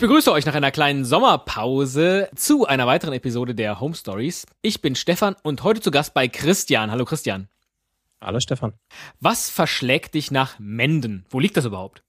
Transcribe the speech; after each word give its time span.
Ich 0.00 0.08
begrüße 0.08 0.32
euch 0.32 0.46
nach 0.46 0.54
einer 0.54 0.70
kleinen 0.70 1.04
Sommerpause 1.04 2.30
zu 2.34 2.64
einer 2.64 2.86
weiteren 2.86 3.12
Episode 3.12 3.54
der 3.54 3.80
Home 3.80 3.94
Stories. 3.94 4.46
Ich 4.62 4.80
bin 4.80 4.94
Stefan 4.94 5.36
und 5.42 5.62
heute 5.62 5.82
zu 5.82 5.90
Gast 5.90 6.14
bei 6.14 6.26
Christian. 6.26 6.90
Hallo 6.90 7.04
Christian. 7.04 7.48
Hallo 8.18 8.40
Stefan. 8.40 8.72
Was 9.20 9.50
verschlägt 9.50 10.14
dich 10.14 10.30
nach 10.30 10.58
Menden? 10.58 11.26
Wo 11.28 11.38
liegt 11.38 11.58
das 11.58 11.66
überhaupt? 11.66 12.02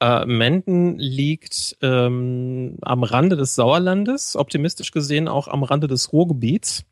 Äh, 0.00 0.24
Menden 0.24 0.98
liegt 0.98 1.76
ähm, 1.82 2.78
am 2.80 3.02
Rande 3.02 3.36
des 3.36 3.56
Sauerlandes, 3.56 4.34
optimistisch 4.34 4.90
gesehen 4.90 5.28
auch 5.28 5.48
am 5.48 5.64
Rande 5.64 5.88
des 5.88 6.14
Ruhrgebiets. 6.14 6.86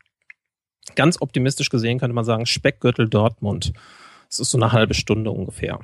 Ganz 0.96 1.22
optimistisch 1.22 1.70
gesehen 1.70 1.98
könnte 1.98 2.14
man 2.14 2.26
sagen 2.26 2.44
Speckgürtel 2.44 3.08
Dortmund. 3.08 3.72
Das 4.28 4.38
ist 4.38 4.50
so 4.50 4.58
eine 4.58 4.72
halbe 4.72 4.92
Stunde 4.92 5.30
ungefähr. 5.30 5.80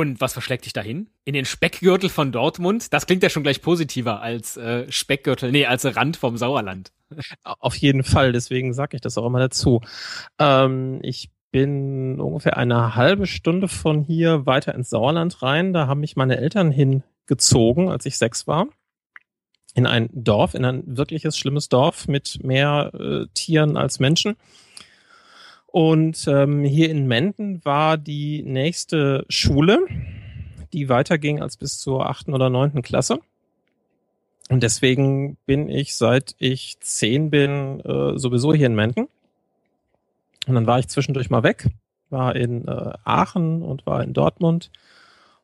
Und 0.00 0.18
was 0.18 0.32
verschlägt 0.32 0.64
dich 0.64 0.72
dahin? 0.72 1.10
In 1.26 1.34
den 1.34 1.44
Speckgürtel 1.44 2.08
von 2.08 2.32
Dortmund? 2.32 2.90
Das 2.94 3.04
klingt 3.04 3.22
ja 3.22 3.28
schon 3.28 3.42
gleich 3.42 3.60
positiver 3.60 4.22
als 4.22 4.56
äh, 4.56 4.90
Speckgürtel, 4.90 5.52
nee, 5.52 5.66
als 5.66 5.84
Rand 5.94 6.16
vom 6.16 6.38
Sauerland. 6.38 6.90
Auf 7.44 7.76
jeden 7.76 8.02
Fall, 8.02 8.32
deswegen 8.32 8.72
sage 8.72 8.96
ich 8.96 9.02
das 9.02 9.18
auch 9.18 9.26
immer 9.26 9.40
dazu. 9.40 9.82
Ähm, 10.38 11.00
ich 11.02 11.28
bin 11.50 12.18
ungefähr 12.18 12.56
eine 12.56 12.94
halbe 12.94 13.26
Stunde 13.26 13.68
von 13.68 14.02
hier 14.02 14.46
weiter 14.46 14.74
ins 14.74 14.88
Sauerland 14.88 15.42
rein. 15.42 15.74
Da 15.74 15.86
haben 15.86 16.00
mich 16.00 16.16
meine 16.16 16.38
Eltern 16.38 16.72
hingezogen, 16.72 17.90
als 17.90 18.06
ich 18.06 18.16
sechs 18.16 18.46
war. 18.46 18.68
In 19.74 19.86
ein 19.86 20.08
Dorf, 20.14 20.54
in 20.54 20.64
ein 20.64 20.82
wirkliches 20.86 21.36
schlimmes 21.36 21.68
Dorf 21.68 22.08
mit 22.08 22.42
mehr 22.42 22.90
äh, 22.94 23.26
Tieren 23.34 23.76
als 23.76 24.00
Menschen. 24.00 24.36
Und 25.72 26.26
ähm, 26.26 26.64
hier 26.64 26.90
in 26.90 27.06
Menden 27.06 27.64
war 27.64 27.96
die 27.96 28.42
nächste 28.42 29.24
Schule, 29.28 29.78
die 30.72 30.88
weiterging 30.88 31.40
als 31.40 31.56
bis 31.56 31.78
zur 31.78 32.08
achten 32.08 32.34
oder 32.34 32.50
neunten 32.50 32.82
Klasse. 32.82 33.20
Und 34.48 34.64
deswegen 34.64 35.36
bin 35.46 35.68
ich, 35.68 35.94
seit 35.94 36.34
ich 36.38 36.80
zehn 36.80 37.30
bin, 37.30 37.80
äh, 37.80 38.18
sowieso 38.18 38.52
hier 38.52 38.66
in 38.66 38.74
Menden. 38.74 39.06
Und 40.48 40.54
dann 40.54 40.66
war 40.66 40.80
ich 40.80 40.88
zwischendurch 40.88 41.30
mal 41.30 41.44
weg, 41.44 41.68
war 42.08 42.34
in 42.34 42.66
äh, 42.66 42.92
Aachen 43.04 43.62
und 43.62 43.86
war 43.86 44.02
in 44.02 44.12
Dortmund. 44.12 44.72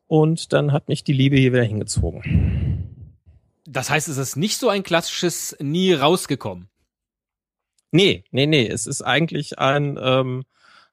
Und 0.08 0.52
dann 0.52 0.72
hat 0.72 0.88
mich 0.88 1.04
die 1.04 1.12
Liebe 1.12 1.36
hier 1.36 1.52
wieder 1.52 1.62
hingezogen. 1.62 2.88
Das 3.64 3.90
heißt, 3.90 4.08
es 4.08 4.16
ist 4.16 4.36
nicht 4.36 4.58
so 4.58 4.68
ein 4.68 4.82
klassisches 4.82 5.56
nie 5.60 5.92
rausgekommen. 5.92 6.68
Nee, 7.90 8.24
nee, 8.30 8.46
nee. 8.46 8.66
Es 8.66 8.86
ist 8.86 9.02
eigentlich 9.02 9.58
ein 9.58 9.98
ähm, 10.00 10.44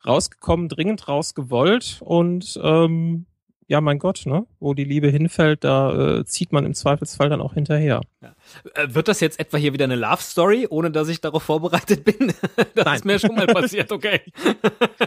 rausgekommen, 0.05 0.69
dringend 0.69 1.08
rausgewollt 1.08 1.99
und 2.02 2.59
ähm, 2.61 3.25
ja, 3.67 3.81
mein 3.81 3.97
Gott, 3.97 4.23
ne? 4.25 4.45
Wo 4.59 4.73
die 4.73 4.83
Liebe 4.83 5.08
hinfällt, 5.08 5.64
da 5.64 6.19
äh, 6.19 6.25
zieht 6.25 6.52
man 6.52 6.66
im 6.66 6.73
Zweifelsfall 6.73 7.30
dann 7.30 7.41
auch 7.41 7.53
hinterher. 7.53 8.02
Ja. 8.21 8.36
Äh, 8.75 8.94
wird 8.94 9.08
das 9.08 9.19
jetzt 9.19 9.39
etwa 9.39 9.58
hier 9.58 9.73
wieder 9.73 9.86
eine 9.86 9.95
Love 9.95 10.21
Story, 10.21 10.67
ohne 10.69 10.91
dass 10.91 11.08
ich 11.08 11.21
darauf 11.21 11.44
vorbereitet 11.44 12.03
bin? 12.03 12.33
das 12.75 12.86
Nein. 12.86 12.95
ist 12.95 13.05
mir 13.05 13.19
schon 13.19 13.36
mal 13.36 13.47
passiert, 13.47 13.91
okay. 13.91 14.21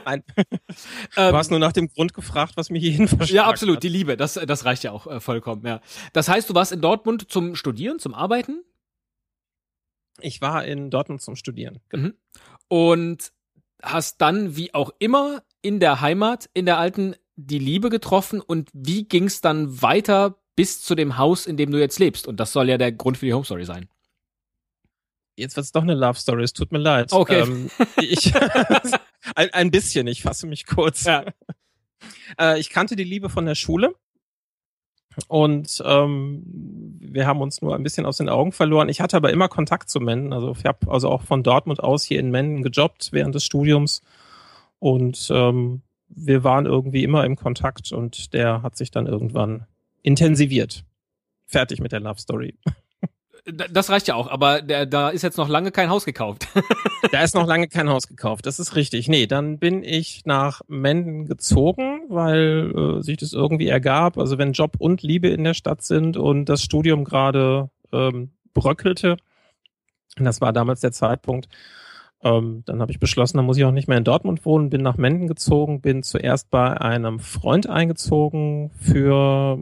Nein. 0.04 0.22
du 0.36 0.44
ähm, 1.16 1.36
hast 1.36 1.50
nur 1.50 1.60
nach 1.60 1.72
dem 1.72 1.88
Grund 1.88 2.14
gefragt, 2.14 2.54
was 2.56 2.70
mir 2.70 2.78
hierhin 2.78 3.08
verschlägt. 3.08 3.32
Ja, 3.32 3.46
absolut, 3.46 3.76
hat. 3.76 3.82
die 3.82 3.88
Liebe, 3.88 4.16
das, 4.16 4.34
das 4.34 4.64
reicht 4.64 4.84
ja 4.84 4.92
auch 4.92 5.06
äh, 5.06 5.20
vollkommen, 5.20 5.66
ja. 5.66 5.80
Das 6.12 6.28
heißt, 6.28 6.48
du 6.48 6.54
warst 6.54 6.72
in 6.72 6.80
Dortmund 6.80 7.30
zum 7.30 7.54
Studieren, 7.54 7.98
zum 7.98 8.14
Arbeiten? 8.14 8.64
Ich 10.20 10.40
war 10.40 10.64
in 10.64 10.90
Dortmund 10.90 11.22
zum 11.22 11.36
Studieren. 11.36 11.80
Genau. 11.88 12.08
Mhm. 12.08 12.14
Und 12.68 13.32
hast 13.82 14.20
dann, 14.20 14.56
wie 14.56 14.74
auch 14.74 14.90
immer, 14.98 15.42
in 15.62 15.80
der 15.80 16.00
Heimat, 16.00 16.48
in 16.54 16.66
der 16.66 16.78
alten, 16.78 17.14
die 17.36 17.58
Liebe 17.58 17.90
getroffen 17.90 18.40
und 18.40 18.70
wie 18.72 19.04
ging 19.04 19.24
es 19.24 19.40
dann 19.40 19.82
weiter 19.82 20.38
bis 20.56 20.80
zu 20.80 20.94
dem 20.94 21.18
Haus, 21.18 21.46
in 21.46 21.56
dem 21.56 21.70
du 21.70 21.78
jetzt 21.78 21.98
lebst? 21.98 22.26
Und 22.26 22.40
das 22.40 22.52
soll 22.52 22.68
ja 22.68 22.78
der 22.78 22.92
Grund 22.92 23.18
für 23.18 23.26
die 23.26 23.34
Home 23.34 23.44
Story 23.44 23.64
sein. 23.64 23.88
Jetzt 25.36 25.54
wird 25.56 25.66
es 25.66 25.72
doch 25.72 25.82
eine 25.82 25.94
Love 25.94 26.18
Story, 26.18 26.42
es 26.42 26.54
tut 26.54 26.72
mir 26.72 26.78
leid. 26.78 27.12
Okay. 27.12 27.42
Ähm, 27.42 27.70
ich, 28.00 28.34
ein, 29.34 29.50
ein 29.52 29.70
bisschen, 29.70 30.06
ich 30.06 30.22
fasse 30.22 30.46
mich 30.46 30.64
kurz. 30.64 31.04
Ja. 31.04 31.26
Äh, 32.40 32.58
ich 32.58 32.70
kannte 32.70 32.96
die 32.96 33.04
Liebe 33.04 33.28
von 33.28 33.44
der 33.44 33.54
Schule 33.54 33.94
und 35.28 35.82
ähm, 35.84 36.85
wir 37.12 37.26
haben 37.26 37.40
uns 37.40 37.62
nur 37.62 37.74
ein 37.74 37.82
bisschen 37.82 38.06
aus 38.06 38.18
den 38.18 38.28
Augen 38.28 38.52
verloren. 38.52 38.88
Ich 38.88 39.00
hatte 39.00 39.16
aber 39.16 39.32
immer 39.32 39.48
Kontakt 39.48 39.88
zu 39.88 40.00
Menden. 40.00 40.32
Also 40.32 40.54
ich 40.58 40.64
habe 40.64 40.90
also 40.90 41.08
auch 41.10 41.22
von 41.22 41.42
Dortmund 41.42 41.82
aus 41.82 42.04
hier 42.04 42.20
in 42.20 42.30
Menden 42.30 42.62
gejobbt 42.62 43.10
während 43.12 43.34
des 43.34 43.44
Studiums. 43.44 44.02
Und 44.78 45.28
ähm, 45.30 45.82
wir 46.08 46.44
waren 46.44 46.66
irgendwie 46.66 47.04
immer 47.04 47.24
im 47.24 47.36
Kontakt 47.36 47.92
und 47.92 48.32
der 48.34 48.62
hat 48.62 48.76
sich 48.76 48.90
dann 48.90 49.06
irgendwann 49.06 49.66
intensiviert. 50.02 50.84
Fertig 51.46 51.80
mit 51.80 51.92
der 51.92 52.00
Love 52.00 52.20
Story. 52.20 52.54
Das 53.46 53.90
reicht 53.90 54.08
ja 54.08 54.16
auch, 54.16 54.28
aber 54.28 54.60
der, 54.60 54.86
da 54.86 55.08
ist 55.08 55.22
jetzt 55.22 55.38
noch 55.38 55.48
lange 55.48 55.70
kein 55.70 55.88
Haus 55.88 56.04
gekauft. 56.04 56.48
da 57.12 57.22
ist 57.22 57.36
noch 57.36 57.46
lange 57.46 57.68
kein 57.68 57.88
Haus 57.88 58.08
gekauft, 58.08 58.44
das 58.44 58.58
ist 58.58 58.74
richtig. 58.74 59.08
Nee, 59.08 59.26
dann 59.26 59.58
bin 59.58 59.84
ich 59.84 60.22
nach 60.24 60.62
Menden 60.66 61.26
gezogen, 61.26 62.00
weil 62.08 62.72
äh, 62.74 63.02
sich 63.02 63.18
das 63.18 63.32
irgendwie 63.32 63.68
ergab. 63.68 64.18
Also 64.18 64.36
wenn 64.38 64.52
Job 64.52 64.72
und 64.78 65.02
Liebe 65.02 65.28
in 65.28 65.44
der 65.44 65.54
Stadt 65.54 65.82
sind 65.82 66.16
und 66.16 66.46
das 66.46 66.62
Studium 66.62 67.04
gerade 67.04 67.70
ähm, 67.92 68.32
bröckelte, 68.52 69.16
das 70.16 70.40
war 70.40 70.52
damals 70.52 70.80
der 70.80 70.92
Zeitpunkt, 70.92 71.48
ähm, 72.22 72.62
dann 72.64 72.80
habe 72.80 72.92
ich 72.92 72.98
beschlossen, 72.98 73.36
dann 73.36 73.46
muss 73.46 73.58
ich 73.58 73.64
auch 73.64 73.72
nicht 73.72 73.88
mehr 73.88 73.98
in 73.98 74.04
Dortmund 74.04 74.44
wohnen, 74.44 74.70
bin 74.70 74.82
nach 74.82 74.96
Menden 74.96 75.28
gezogen, 75.28 75.80
bin 75.80 76.02
zuerst 76.02 76.50
bei 76.50 76.80
einem 76.80 77.20
Freund 77.20 77.68
eingezogen 77.68 78.70
für 78.80 79.58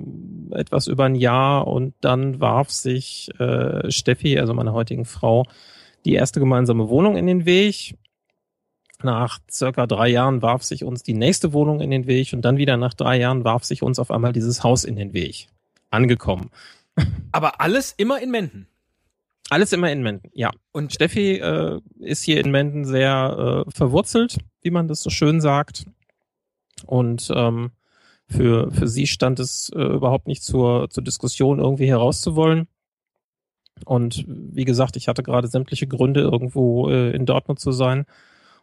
etwas 0.52 0.86
über 0.86 1.04
ein 1.04 1.16
Jahr 1.16 1.66
und 1.66 1.94
dann 2.00 2.40
warf 2.40 2.70
sich 2.70 3.28
äh, 3.40 3.90
Steffi, 3.90 4.38
also 4.38 4.54
meine 4.54 4.72
heutigen 4.72 5.04
Frau, 5.04 5.44
die 6.04 6.14
erste 6.14 6.38
gemeinsame 6.38 6.88
Wohnung 6.88 7.16
in 7.16 7.26
den 7.26 7.44
Weg. 7.44 7.96
Nach 9.02 9.38
circa 9.50 9.86
drei 9.86 10.08
Jahren 10.08 10.40
warf 10.40 10.62
sich 10.62 10.84
uns 10.84 11.02
die 11.02 11.14
nächste 11.14 11.52
Wohnung 11.52 11.80
in 11.80 11.90
den 11.90 12.06
Weg 12.06 12.32
und 12.32 12.42
dann 12.42 12.56
wieder 12.56 12.76
nach 12.76 12.94
drei 12.94 13.18
Jahren 13.18 13.44
warf 13.44 13.64
sich 13.64 13.82
uns 13.82 13.98
auf 13.98 14.10
einmal 14.10 14.32
dieses 14.32 14.62
Haus 14.62 14.84
in 14.84 14.96
den 14.96 15.12
Weg. 15.12 15.48
Angekommen. 15.90 16.50
Aber 17.32 17.60
alles 17.60 17.92
immer 17.96 18.22
in 18.22 18.30
Menden. 18.30 18.68
Alles 19.50 19.72
immer 19.72 19.92
in 19.92 20.02
Menden, 20.02 20.30
ja. 20.32 20.50
Und 20.72 20.92
Steffi 20.92 21.36
äh, 21.36 21.80
ist 22.00 22.22
hier 22.22 22.40
in 22.40 22.50
Menden 22.50 22.84
sehr 22.84 23.64
äh, 23.66 23.70
verwurzelt, 23.70 24.38
wie 24.62 24.70
man 24.70 24.88
das 24.88 25.02
so 25.02 25.10
schön 25.10 25.40
sagt. 25.40 25.84
Und 26.86 27.30
ähm, 27.34 27.72
für, 28.26 28.70
für 28.72 28.88
sie 28.88 29.06
stand 29.06 29.38
es 29.38 29.70
äh, 29.74 29.82
überhaupt 29.82 30.26
nicht 30.26 30.42
zur, 30.42 30.88
zur 30.90 31.04
Diskussion, 31.04 31.58
irgendwie 31.58 31.88
herauszuwollen. 31.88 32.68
Und 33.84 34.24
wie 34.26 34.64
gesagt, 34.64 34.96
ich 34.96 35.08
hatte 35.08 35.22
gerade 35.22 35.48
sämtliche 35.48 35.86
Gründe, 35.86 36.20
irgendwo 36.20 36.88
äh, 36.88 37.10
in 37.10 37.26
Dortmund 37.26 37.60
zu 37.60 37.72
sein 37.72 38.06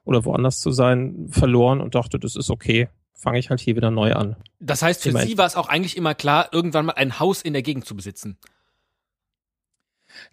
oder 0.04 0.26
woanders 0.26 0.60
zu 0.60 0.72
sein, 0.72 1.28
verloren 1.30 1.80
und 1.82 1.96
dachte, 1.96 2.18
das 2.18 2.36
ist 2.36 2.50
okay. 2.50 2.90
Fange 3.14 3.38
ich 3.38 3.52
halt 3.52 3.60
hier 3.60 3.76
wieder 3.76 3.92
neu 3.92 4.14
an. 4.14 4.36
Das 4.60 4.82
heißt, 4.82 5.04
für 5.04 5.10
Immerhin. 5.10 5.28
sie 5.30 5.38
war 5.38 5.46
es 5.46 5.56
auch 5.56 5.70
eigentlich 5.70 5.96
immer 5.96 6.16
klar, 6.16 6.50
irgendwann 6.52 6.88
mal 6.88 6.94
ein 6.94 7.20
Haus 7.20 7.44
in 7.44 7.54
der 7.54 7.62
Gegend 7.62 7.86
zu 7.86 7.96
besitzen. 7.96 8.38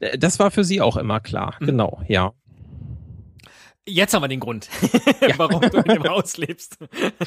Äh, 0.01 0.19
das 0.19 0.39
war 0.39 0.51
für 0.51 0.65
sie 0.65 0.81
auch 0.81 0.97
immer 0.97 1.21
klar, 1.21 1.57
mhm. 1.61 1.67
genau, 1.67 2.03
ja. 2.09 2.33
Jetzt 3.87 4.13
haben 4.13 4.23
wir 4.23 4.29
den 4.29 4.41
Grund, 4.41 4.69
ja. 5.21 5.39
warum 5.39 5.63
du 5.63 5.79
in 5.79 5.85
dem 5.85 6.05
Haus 6.05 6.37
lebst. 6.37 6.77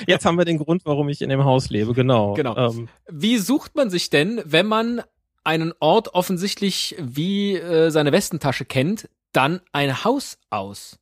Jetzt 0.05 0.25
haben 0.25 0.37
wir 0.37 0.45
den 0.45 0.59
Grund, 0.59 0.83
warum 0.85 1.09
ich 1.09 1.21
in 1.21 1.29
dem 1.29 1.43
Haus 1.43 1.69
lebe, 1.69 1.93
genau. 1.93 2.33
Genau. 2.33 2.55
Ähm, 2.55 2.87
wie 3.09 3.37
sucht 3.37 3.75
man 3.75 3.89
sich 3.89 4.09
denn, 4.09 4.41
wenn 4.45 4.67
man 4.67 5.01
einen 5.43 5.73
Ort 5.79 6.13
offensichtlich 6.13 6.95
wie 6.99 7.55
äh, 7.55 7.89
seine 7.89 8.11
Westentasche 8.11 8.65
kennt, 8.65 9.09
dann 9.33 9.61
ein 9.71 10.03
Haus 10.03 10.37
aus? 10.49 10.99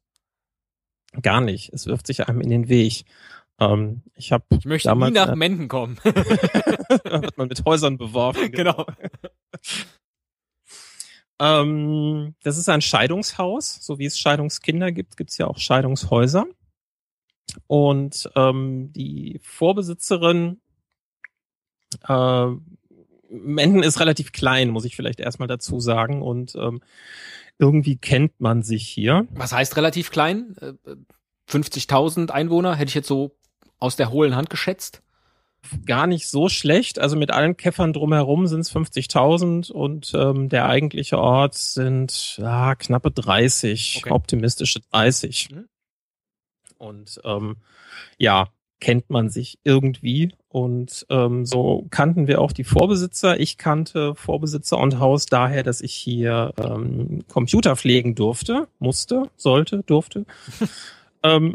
Gar 1.22 1.42
nicht. 1.42 1.74
Es 1.74 1.88
wirft 1.88 2.08
sich 2.08 2.28
einem 2.28 2.42
in 2.42 2.50
den 2.50 2.70
Weg. 2.70 3.06
Ähm, 3.60 4.02
ich, 4.16 4.32
hab 4.32 4.44
ich 4.52 4.66
möchte 4.66 4.90
damals, 4.90 5.12
nie 5.12 5.20
nach 5.20 5.30
äh, 5.30 5.36
Menden 5.36 5.68
kommen. 5.68 6.00
da 6.04 6.14
wird 7.22 7.38
man 7.38 7.48
mit 7.48 7.66
Häusern 7.66 7.98
beworfen. 7.98 8.52
Genau. 8.52 8.86
genau. 8.86 8.96
Ähm, 11.40 12.36
das 12.44 12.58
ist 12.58 12.70
ein 12.70 12.82
Scheidungshaus, 12.82 13.80
so 13.82 13.98
wie 14.00 14.06
es 14.06 14.20
Scheidungskinder 14.20 14.92
gibt, 14.92 15.18
gibt 15.18 15.32
es 15.32 15.38
ja 15.38 15.48
auch 15.48 15.58
Scheidungshäuser. 15.58 16.46
Und 17.68 18.30
ähm, 18.36 18.92
die 18.94 19.40
Vorbesitzerin 19.44 20.60
äh, 22.08 22.48
Menden 23.32 23.84
ist 23.84 24.00
relativ 24.00 24.32
klein, 24.32 24.70
muss 24.70 24.86
ich 24.86 24.96
vielleicht 24.96 25.20
erstmal 25.20 25.48
dazu 25.48 25.80
sagen. 25.80 26.22
Und 26.22 26.56
ähm, 26.56 26.82
irgendwie 27.58 27.98
kennt 27.98 28.40
man 28.40 28.64
sich 28.64 28.88
hier. 28.88 29.28
Was 29.32 29.54
heißt 29.54 29.78
relativ 29.78 30.12
klein? 30.12 30.56
50.000 31.50 32.30
äh, 32.30 32.32
Einwohner 32.32 32.76
hätte 32.76 32.90
ich 32.90 32.96
jetzt 32.96 33.08
so 33.08 33.36
aus 33.80 33.96
der 33.96 34.12
hohlen 34.12 34.36
Hand 34.36 34.50
geschätzt 34.50 35.02
gar 35.86 36.08
nicht 36.08 36.28
so 36.28 36.50
schlecht. 36.50 37.00
Also 37.00 37.16
mit 37.16 37.32
allen 37.32 37.58
Käffern 37.58 37.94
drumherum 37.94 38.48
sind 38.48 38.62
es 38.62 38.72
50.000 38.74 39.72
und 39.72 40.12
ähm, 40.16 40.50
der 40.50 40.68
eigentliche 40.68 41.20
Ort 41.20 41.56
sind 41.56 42.38
ja, 42.38 42.76
knappe 42.76 43.12
30, 43.12 44.02
okay. 44.04 44.12
optimistische 44.12 44.80
30. 44.92 45.50
Mhm. 45.52 45.66
Und 46.78 47.20
ähm, 47.26 47.58
ja, 48.18 48.48
kennt 48.80 49.10
man 49.10 49.30
sich 49.30 49.60
irgendwie. 49.64 50.34
Und 50.48 51.06
ähm, 51.10 51.46
so 51.46 51.88
kannten 51.90 52.28
wir 52.28 52.42
auch 52.42 52.52
die 52.52 52.64
Vorbesitzer. 52.64 53.40
Ich 53.40 53.58
kannte 53.58 54.16
Vorbesitzer 54.16 54.78
und 54.78 55.00
Haus 55.00 55.26
daher, 55.26 55.64
dass 55.64 55.82
ich 55.82 55.94
hier 55.94 56.54
ähm, 56.58 57.24
Computer 57.28 57.76
pflegen 57.76 58.16
durfte, 58.16 58.68
musste, 58.80 59.30
sollte, 59.36 59.84
durfte. 59.84 60.26
ähm, 61.24 61.54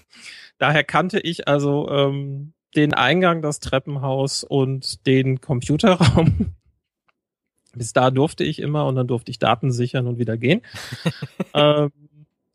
daher 0.58 0.84
kannte 0.84 1.20
ich 1.20 1.48
also 1.48 1.88
ähm, 1.88 2.52
den 2.76 2.94
Eingang, 2.94 3.42
das 3.42 3.60
Treppenhaus 3.60 4.44
und 4.44 5.06
den 5.06 5.40
Computerraum. 5.40 6.54
Bis 7.74 7.92
da 7.92 8.10
durfte 8.10 8.44
ich 8.44 8.58
immer 8.60 8.86
und 8.86 8.94
dann 8.94 9.06
durfte 9.06 9.30
ich 9.30 9.38
Daten 9.38 9.70
sichern 9.70 10.06
und 10.06 10.18
wieder 10.18 10.36
gehen. 10.36 10.62
ähm, 11.54 11.90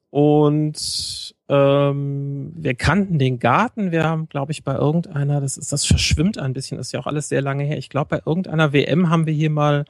und 0.09 1.35
ähm, 1.47 2.53
wir 2.56 2.73
kannten 2.75 3.18
den 3.18 3.39
Garten. 3.39 3.91
Wir 3.91 4.03
haben, 4.03 4.27
glaube 4.27 4.51
ich, 4.51 4.63
bei 4.63 4.75
irgendeiner, 4.75 5.39
das 5.39 5.57
ist, 5.57 5.71
das 5.71 5.85
verschwimmt 5.85 6.38
ein 6.38 6.53
bisschen, 6.53 6.79
ist 6.79 6.91
ja 6.91 7.00
auch 7.00 7.07
alles 7.07 7.29
sehr 7.29 7.41
lange 7.41 7.63
her. 7.63 7.77
Ich 7.77 7.89
glaube, 7.89 8.18
bei 8.18 8.21
irgendeiner 8.25 8.73
WM 8.73 9.09
haben 9.09 9.25
wir 9.25 9.33
hier 9.33 9.50
mal 9.50 9.85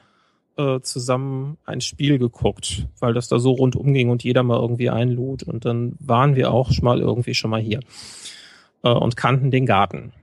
äh, 0.57 0.80
zusammen 0.81 1.57
ein 1.66 1.81
Spiel 1.81 2.19
geguckt, 2.19 2.88
weil 3.00 3.13
das 3.13 3.30
da 3.30 3.39
so 3.39 3.51
rundum 3.51 3.94
ging 3.94 4.10
und 4.10 4.24
jeder 4.24 4.44
mal 4.44 4.60
irgendwie 4.60 4.89
einlud. 4.89 5.44
Und 5.44 5.66
dann 5.66 5.95
waren 6.00 6.36
wir 6.36 6.51
auch 6.51 6.72
schon 6.72 6.86
mal 6.86 7.00
irgendwie 7.00 7.33
schon 7.33 7.50
mal 7.50 7.62
hier 7.62 7.80
äh, 8.83 8.89
und 8.89 9.16
kannten 9.18 9.50
den 9.50 9.66
Garten, 9.66 10.13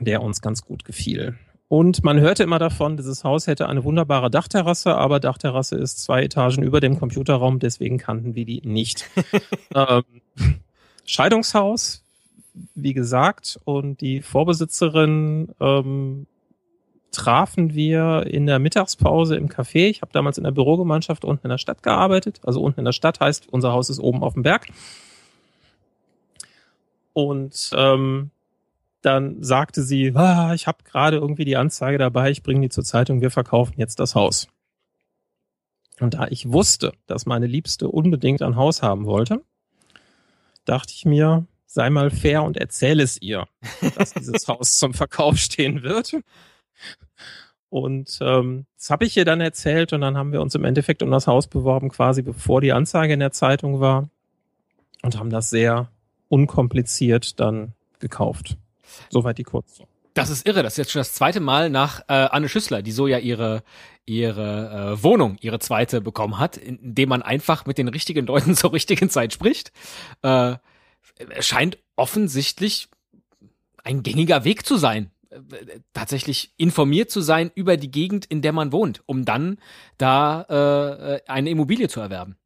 der 0.00 0.22
uns 0.22 0.40
ganz 0.40 0.62
gut 0.62 0.84
gefiel. 0.84 1.36
Und 1.68 2.04
man 2.04 2.20
hörte 2.20 2.44
immer 2.44 2.60
davon, 2.60 2.96
dieses 2.96 3.24
Haus 3.24 3.48
hätte 3.48 3.68
eine 3.68 3.82
wunderbare 3.82 4.30
Dachterrasse, 4.30 4.94
aber 4.94 5.18
Dachterrasse 5.18 5.76
ist 5.76 6.02
zwei 6.02 6.22
Etagen 6.22 6.62
über 6.62 6.80
dem 6.80 6.98
Computerraum, 6.98 7.58
deswegen 7.58 7.98
kannten 7.98 8.36
wir 8.36 8.44
die 8.44 8.60
nicht. 8.64 9.08
ähm, 9.74 10.04
Scheidungshaus, 11.04 12.04
wie 12.74 12.94
gesagt, 12.94 13.58
und 13.64 14.00
die 14.00 14.22
Vorbesitzerin 14.22 15.54
ähm, 15.60 16.26
trafen 17.10 17.74
wir 17.74 18.26
in 18.26 18.46
der 18.46 18.58
Mittagspause 18.58 19.36
im 19.36 19.48
Café. 19.48 19.88
Ich 19.88 20.02
habe 20.02 20.12
damals 20.12 20.38
in 20.38 20.44
der 20.44 20.50
Bürogemeinschaft 20.52 21.24
unten 21.24 21.46
in 21.46 21.50
der 21.50 21.58
Stadt 21.58 21.82
gearbeitet. 21.82 22.40
Also 22.44 22.60
unten 22.60 22.80
in 22.80 22.84
der 22.84 22.92
Stadt 22.92 23.20
heißt, 23.20 23.48
unser 23.50 23.72
Haus 23.72 23.90
ist 23.90 23.98
oben 23.98 24.22
auf 24.22 24.34
dem 24.34 24.42
Berg. 24.42 24.66
Und 27.12 27.70
ähm, 27.74 28.30
dann 29.02 29.42
sagte 29.42 29.82
sie, 29.82 30.12
ah, 30.14 30.54
ich 30.54 30.66
habe 30.66 30.84
gerade 30.84 31.16
irgendwie 31.16 31.44
die 31.44 31.56
Anzeige 31.56 31.98
dabei, 31.98 32.30
ich 32.30 32.42
bringe 32.42 32.62
die 32.62 32.68
zur 32.68 32.84
Zeitung, 32.84 33.20
wir 33.20 33.30
verkaufen 33.30 33.74
jetzt 33.76 34.00
das 34.00 34.14
Haus. 34.14 34.48
Und 36.00 36.14
da 36.14 36.26
ich 36.28 36.50
wusste, 36.50 36.92
dass 37.06 37.26
meine 37.26 37.46
Liebste 37.46 37.88
unbedingt 37.88 38.42
ein 38.42 38.56
Haus 38.56 38.82
haben 38.82 39.06
wollte, 39.06 39.42
dachte 40.64 40.92
ich 40.94 41.04
mir, 41.04 41.46
sei 41.66 41.90
mal 41.90 42.10
fair 42.10 42.42
und 42.42 42.56
erzähle 42.56 43.02
es 43.02 43.20
ihr, 43.20 43.46
dass 43.96 44.12
dieses 44.12 44.48
Haus 44.48 44.76
zum 44.76 44.94
Verkauf 44.94 45.36
stehen 45.36 45.82
wird. 45.82 46.16
Und 47.68 48.18
ähm, 48.20 48.66
das 48.76 48.90
habe 48.90 49.04
ich 49.04 49.16
ihr 49.16 49.24
dann 49.24 49.40
erzählt 49.40 49.92
und 49.92 50.00
dann 50.00 50.16
haben 50.16 50.32
wir 50.32 50.40
uns 50.40 50.54
im 50.54 50.64
Endeffekt 50.64 51.02
um 51.02 51.10
das 51.10 51.26
Haus 51.26 51.46
beworben, 51.46 51.88
quasi 51.88 52.22
bevor 52.22 52.60
die 52.60 52.72
Anzeige 52.72 53.14
in 53.14 53.20
der 53.20 53.32
Zeitung 53.32 53.80
war 53.80 54.08
und 55.02 55.18
haben 55.18 55.30
das 55.30 55.50
sehr 55.50 55.90
unkompliziert 56.28 57.40
dann 57.40 57.72
gekauft. 57.98 58.56
Soweit 59.10 59.38
die 59.38 59.44
kurz. 59.44 59.80
Das 60.14 60.30
ist 60.30 60.46
irre. 60.46 60.62
Das 60.62 60.74
ist 60.74 60.78
jetzt 60.78 60.92
schon 60.92 61.00
das 61.00 61.12
zweite 61.12 61.40
Mal 61.40 61.68
nach 61.68 62.00
äh, 62.08 62.14
Anne 62.14 62.48
Schüssler, 62.48 62.82
die 62.82 62.92
so 62.92 63.06
ja 63.06 63.18
ihre 63.18 63.62
ihre 64.06 64.94
äh, 64.98 65.02
Wohnung, 65.02 65.36
ihre 65.40 65.58
zweite 65.58 66.00
bekommen 66.00 66.38
hat, 66.38 66.56
indem 66.56 67.08
man 67.08 67.22
einfach 67.22 67.66
mit 67.66 67.76
den 67.76 67.88
richtigen 67.88 68.26
Leuten 68.26 68.54
zur 68.56 68.72
richtigen 68.72 69.10
Zeit 69.10 69.32
spricht. 69.32 69.72
Äh, 70.22 70.56
scheint 71.40 71.78
offensichtlich 71.96 72.88
ein 73.82 74.02
gängiger 74.02 74.44
Weg 74.44 74.64
zu 74.64 74.76
sein, 74.76 75.10
äh, 75.30 75.38
tatsächlich 75.92 76.52
informiert 76.56 77.10
zu 77.10 77.20
sein 77.20 77.50
über 77.54 77.76
die 77.76 77.90
Gegend, 77.90 78.26
in 78.26 78.42
der 78.42 78.52
man 78.52 78.72
wohnt, 78.72 79.02
um 79.06 79.24
dann 79.24 79.58
da 79.98 80.46
äh, 80.48 81.30
eine 81.30 81.50
Immobilie 81.50 81.88
zu 81.88 82.00
erwerben. 82.00 82.36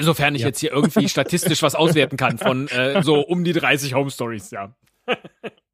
Sofern 0.00 0.34
ich 0.34 0.42
ja. 0.42 0.48
jetzt 0.48 0.58
hier 0.58 0.72
irgendwie 0.72 1.08
statistisch 1.08 1.62
was 1.62 1.76
auswerten 1.76 2.16
kann 2.16 2.38
von 2.38 2.66
äh, 2.68 3.02
so 3.02 3.20
um 3.20 3.44
die 3.44 3.52
30 3.52 3.94
Home 3.94 4.10
Stories, 4.10 4.50
ja. 4.50 4.74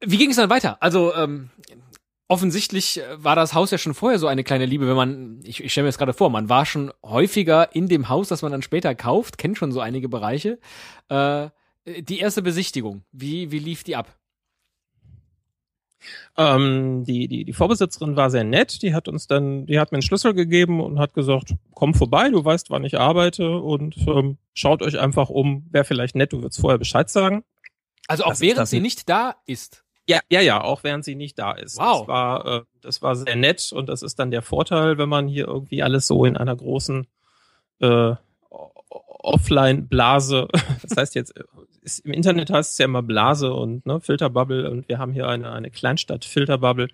Wie 0.00 0.16
ging 0.16 0.30
es 0.30 0.36
dann 0.36 0.50
weiter? 0.50 0.80
Also 0.80 1.14
ähm, 1.14 1.50
offensichtlich 2.28 3.00
äh, 3.00 3.24
war 3.24 3.34
das 3.34 3.54
Haus 3.54 3.70
ja 3.70 3.78
schon 3.78 3.94
vorher 3.94 4.18
so 4.18 4.26
eine 4.26 4.44
kleine 4.44 4.66
Liebe, 4.66 4.86
wenn 4.86 4.96
man, 4.96 5.40
ich, 5.44 5.64
ich 5.64 5.72
stelle 5.72 5.84
mir 5.84 5.88
das 5.88 5.98
gerade 5.98 6.12
vor, 6.12 6.30
man 6.30 6.48
war 6.48 6.66
schon 6.66 6.92
häufiger 7.02 7.74
in 7.74 7.88
dem 7.88 8.08
Haus, 8.08 8.28
das 8.28 8.42
man 8.42 8.52
dann 8.52 8.62
später 8.62 8.94
kauft, 8.94 9.38
kennt 9.38 9.58
schon 9.58 9.72
so 9.72 9.80
einige 9.80 10.08
Bereiche. 10.08 10.58
Äh, 11.08 11.48
die 11.86 12.18
erste 12.18 12.42
Besichtigung, 12.42 13.02
wie, 13.12 13.50
wie 13.50 13.58
lief 13.58 13.82
die 13.82 13.96
ab? 13.96 14.14
Ähm, 16.36 17.04
die, 17.04 17.26
die, 17.26 17.44
die 17.44 17.52
Vorbesitzerin 17.52 18.14
war 18.14 18.30
sehr 18.30 18.44
nett, 18.44 18.82
die 18.82 18.94
hat 18.94 19.08
uns 19.08 19.26
dann, 19.26 19.66
die 19.66 19.80
hat 19.80 19.90
mir 19.90 19.96
einen 19.96 20.02
Schlüssel 20.02 20.34
gegeben 20.34 20.80
und 20.80 20.98
hat 20.98 21.14
gesagt, 21.14 21.54
komm 21.74 21.94
vorbei, 21.94 22.28
du 22.30 22.44
weißt, 22.44 22.70
wann 22.70 22.84
ich 22.84 22.98
arbeite 22.98 23.58
und 23.58 23.96
ähm, 24.06 24.38
schaut 24.54 24.82
euch 24.82 24.98
einfach 24.98 25.28
um, 25.30 25.66
wäre 25.70 25.84
vielleicht 25.84 26.14
nett, 26.14 26.32
du 26.32 26.42
würdest 26.42 26.60
vorher 26.60 26.78
Bescheid 26.78 27.10
sagen. 27.10 27.42
Also 28.06 28.24
auch 28.24 28.30
das 28.30 28.40
während 28.40 28.68
sie 28.68 28.80
nicht 28.80 29.08
da 29.08 29.36
ist. 29.46 29.84
Ja, 30.08 30.20
ja, 30.30 30.40
ja, 30.40 30.62
auch 30.62 30.84
während 30.84 31.04
sie 31.04 31.14
nicht 31.14 31.38
da 31.38 31.52
ist. 31.52 31.76
Wow. 31.76 32.00
Das 32.00 32.08
war, 32.08 32.46
äh, 32.46 32.62
das 32.80 33.02
war 33.02 33.14
sehr 33.14 33.36
nett 33.36 33.70
und 33.72 33.90
das 33.90 34.02
ist 34.02 34.18
dann 34.18 34.30
der 34.30 34.40
Vorteil, 34.40 34.96
wenn 34.96 35.08
man 35.08 35.28
hier 35.28 35.46
irgendwie 35.46 35.82
alles 35.82 36.06
so 36.06 36.24
in 36.24 36.36
einer 36.36 36.56
großen 36.56 37.06
äh, 37.80 38.14
Offline-Blase, 38.90 40.48
das 40.82 40.96
heißt 40.96 41.14
jetzt, 41.14 41.34
ist, 41.82 42.06
im 42.06 42.12
Internet 42.12 42.50
heißt 42.50 42.72
es 42.72 42.78
ja 42.78 42.86
immer 42.86 43.02
Blase 43.02 43.52
und 43.52 43.84
ne, 43.84 44.00
Filterbubble 44.00 44.70
und 44.70 44.88
wir 44.88 44.98
haben 44.98 45.12
hier 45.12 45.28
eine, 45.28 45.52
eine 45.52 45.70
Kleinstadt-Filterbubble. 45.70 46.88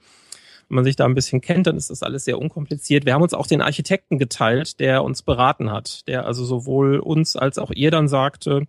Wenn 0.68 0.74
man 0.74 0.84
sich 0.84 0.96
da 0.96 1.04
ein 1.04 1.14
bisschen 1.14 1.40
kennt, 1.40 1.68
dann 1.68 1.76
ist 1.76 1.90
das 1.90 2.02
alles 2.02 2.24
sehr 2.24 2.38
unkompliziert. 2.38 3.06
Wir 3.06 3.14
haben 3.14 3.22
uns 3.22 3.34
auch 3.34 3.46
den 3.46 3.60
Architekten 3.60 4.18
geteilt, 4.18 4.80
der 4.80 5.04
uns 5.04 5.22
beraten 5.22 5.70
hat, 5.70 6.08
der 6.08 6.26
also 6.26 6.44
sowohl 6.44 6.98
uns 6.98 7.36
als 7.36 7.58
auch 7.58 7.70
ihr 7.70 7.92
dann 7.92 8.08
sagte, 8.08 8.66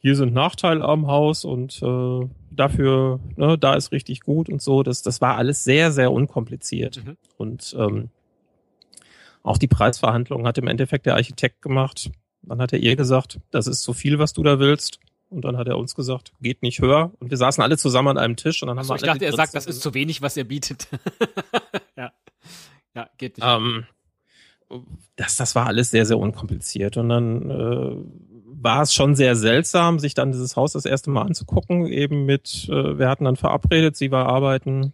hier 0.00 0.14
sind 0.14 0.32
Nachteile 0.32 0.84
am 0.84 1.06
Haus 1.08 1.44
und 1.44 1.82
äh, 1.82 2.28
dafür, 2.50 3.20
ne, 3.36 3.58
da 3.58 3.74
ist 3.74 3.92
richtig 3.92 4.20
gut 4.20 4.48
und 4.48 4.62
so. 4.62 4.82
Das, 4.82 5.02
das 5.02 5.20
war 5.20 5.36
alles 5.36 5.64
sehr, 5.64 5.90
sehr 5.92 6.12
unkompliziert. 6.12 7.04
Mhm. 7.04 7.16
Und 7.36 7.76
ähm, 7.78 8.10
auch 9.42 9.58
die 9.58 9.68
Preisverhandlung 9.68 10.46
hat 10.46 10.58
im 10.58 10.68
Endeffekt 10.68 11.06
der 11.06 11.14
Architekt 11.14 11.62
gemacht. 11.62 12.10
Dann 12.42 12.60
hat 12.60 12.72
er 12.72 12.78
ihr 12.78 12.96
gesagt, 12.96 13.40
das 13.50 13.66
ist 13.66 13.82
zu 13.82 13.92
viel, 13.92 14.18
was 14.18 14.32
du 14.32 14.42
da 14.42 14.58
willst. 14.58 15.00
Und 15.30 15.44
dann 15.44 15.56
hat 15.56 15.68
er 15.68 15.76
uns 15.76 15.94
gesagt, 15.94 16.32
geht 16.40 16.62
nicht 16.62 16.80
höher. 16.80 17.12
Und 17.18 17.30
wir 17.30 17.36
saßen 17.36 17.62
alle 17.62 17.76
zusammen 17.76 18.08
an 18.08 18.18
einem 18.18 18.36
Tisch 18.36 18.62
und 18.62 18.68
dann 18.68 18.78
haben 18.78 18.84
so, 18.86 18.94
wir 18.94 18.96
Ich 18.96 19.02
dachte, 19.02 19.24
er 19.26 19.32
sagt, 19.32 19.54
das 19.54 19.66
ist 19.66 19.82
zu 19.82 19.92
wenig, 19.94 20.22
was 20.22 20.36
er 20.36 20.44
bietet. 20.44 20.88
ja. 21.96 22.12
Ja, 22.94 23.10
geht 23.18 23.36
nicht. 23.36 23.46
Ähm, 23.46 23.84
das, 25.16 25.36
das 25.36 25.54
war 25.54 25.66
alles 25.66 25.90
sehr, 25.90 26.06
sehr 26.06 26.18
unkompliziert. 26.18 26.96
Und 26.96 27.08
dann 27.10 27.50
äh, 27.50 27.96
war 28.60 28.82
es 28.82 28.94
schon 28.94 29.14
sehr 29.14 29.36
seltsam, 29.36 29.98
sich 29.98 30.14
dann 30.14 30.32
dieses 30.32 30.56
Haus 30.56 30.72
das 30.72 30.84
erste 30.84 31.10
Mal 31.10 31.22
anzugucken, 31.22 31.86
eben 31.86 32.24
mit, 32.24 32.68
äh, 32.70 32.98
wir 32.98 33.08
hatten 33.08 33.24
dann 33.24 33.36
verabredet, 33.36 33.96
sie 33.96 34.10
war 34.10 34.26
arbeiten, 34.26 34.92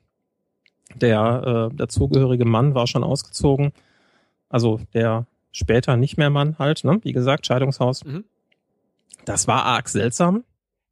der 0.95 1.71
äh, 1.73 1.77
dazugehörige 1.77 2.45
Mann 2.45 2.75
war 2.75 2.87
schon 2.87 3.05
ausgezogen, 3.05 3.73
also 4.49 4.81
der 4.93 5.27
später 5.53 5.97
nicht 5.97 6.17
mehr 6.17 6.31
Mann 6.31 6.59
halt, 6.59 6.85
ne? 6.85 7.01
wie 7.03 7.13
gesagt, 7.13 7.47
Scheidungshaus. 7.47 8.05
Mhm. 8.05 8.25
Das 9.25 9.49
war 9.49 9.65
arg 9.65 9.89
seltsam. 9.89 10.45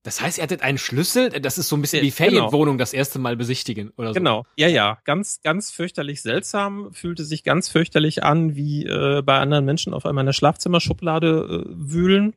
Das 0.05 0.21
heißt, 0.21 0.38
ihr 0.38 0.43
hattet 0.43 0.62
einen 0.62 0.79
Schlüssel, 0.79 1.29
das 1.31 1.59
ist 1.59 1.69
so 1.69 1.76
ein 1.76 1.81
bisschen 1.81 2.02
wie 2.02 2.11
genau. 2.11 2.17
Ferienwohnung 2.17 2.76
das 2.76 2.93
erste 2.93 3.21
Mal 3.21 3.37
besichtigen 3.37 3.91
oder 3.97 4.09
so. 4.09 4.14
Genau, 4.14 4.45
ja, 4.57 4.67
ja, 4.67 4.99
ganz, 5.05 5.41
ganz 5.43 5.71
fürchterlich 5.71 6.23
seltsam, 6.23 6.93
fühlte 6.93 7.25
sich 7.25 7.45
ganz 7.45 7.69
fürchterlich 7.69 8.25
an, 8.25 8.57
wie 8.57 8.85
äh, 8.85 9.23
bei 9.23 9.38
anderen 9.38 9.64
Menschen 9.64 9.95
auf 9.95 10.05
einmal 10.05 10.23
in 10.23 10.26
der 10.26 10.33
Schlafzimmerschublade 10.33 11.67
äh, 11.67 11.73
wühlen. 11.73 12.35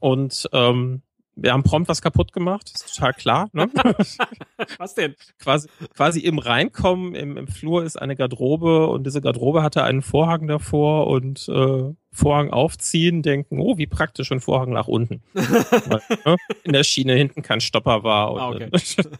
Und 0.00 0.48
ähm, 0.52 1.02
wir 1.36 1.52
haben 1.52 1.62
prompt 1.62 1.88
was 1.88 2.00
kaputt 2.00 2.32
gemacht, 2.32 2.70
ist 2.74 2.94
total 2.94 3.12
klar. 3.12 3.50
Ne? 3.52 3.68
was 4.78 4.94
denn? 4.94 5.14
Quasi, 5.38 5.68
quasi 5.94 6.20
im 6.20 6.38
Reinkommen, 6.38 7.14
im, 7.14 7.36
im 7.36 7.46
Flur 7.46 7.84
ist 7.84 8.00
eine 8.00 8.16
Garderobe 8.16 8.88
und 8.88 9.04
diese 9.04 9.20
Garderobe 9.20 9.62
hatte 9.62 9.84
einen 9.84 10.00
Vorhang 10.00 10.48
davor 10.48 11.06
und 11.06 11.46
äh, 11.48 11.94
Vorhang 12.10 12.50
aufziehen, 12.50 13.20
denken, 13.20 13.60
oh, 13.60 13.76
wie 13.76 13.86
praktisch, 13.86 14.32
ein 14.32 14.40
Vorhang 14.40 14.70
nach 14.70 14.88
unten. 14.88 15.22
Weil, 15.34 16.00
ne? 16.24 16.36
In 16.64 16.72
der 16.72 16.84
Schiene 16.84 17.14
hinten 17.14 17.42
kein 17.42 17.60
Stopper 17.60 18.02
war. 18.02 18.32
Und, 18.32 18.40
ah, 18.40 18.48
okay. 18.48 18.70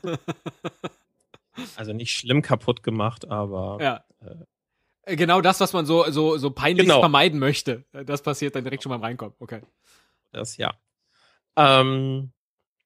also 1.76 1.92
nicht 1.92 2.16
schlimm 2.16 2.40
kaputt 2.40 2.82
gemacht, 2.82 3.28
aber 3.28 3.76
ja. 3.82 4.04
Äh, 5.02 5.16
genau 5.16 5.42
das, 5.42 5.60
was 5.60 5.74
man 5.74 5.84
so, 5.84 6.10
so, 6.10 6.38
so 6.38 6.50
peinlich 6.50 6.86
genau. 6.86 7.00
vermeiden 7.00 7.38
möchte. 7.38 7.84
Das 7.92 8.22
passiert 8.22 8.54
dann 8.56 8.64
direkt 8.64 8.82
schon 8.82 8.90
beim 8.90 9.02
Reinkommen. 9.02 9.34
Okay 9.38 9.60
das, 10.36 10.56
ja. 10.56 10.74
Ähm, 11.56 12.32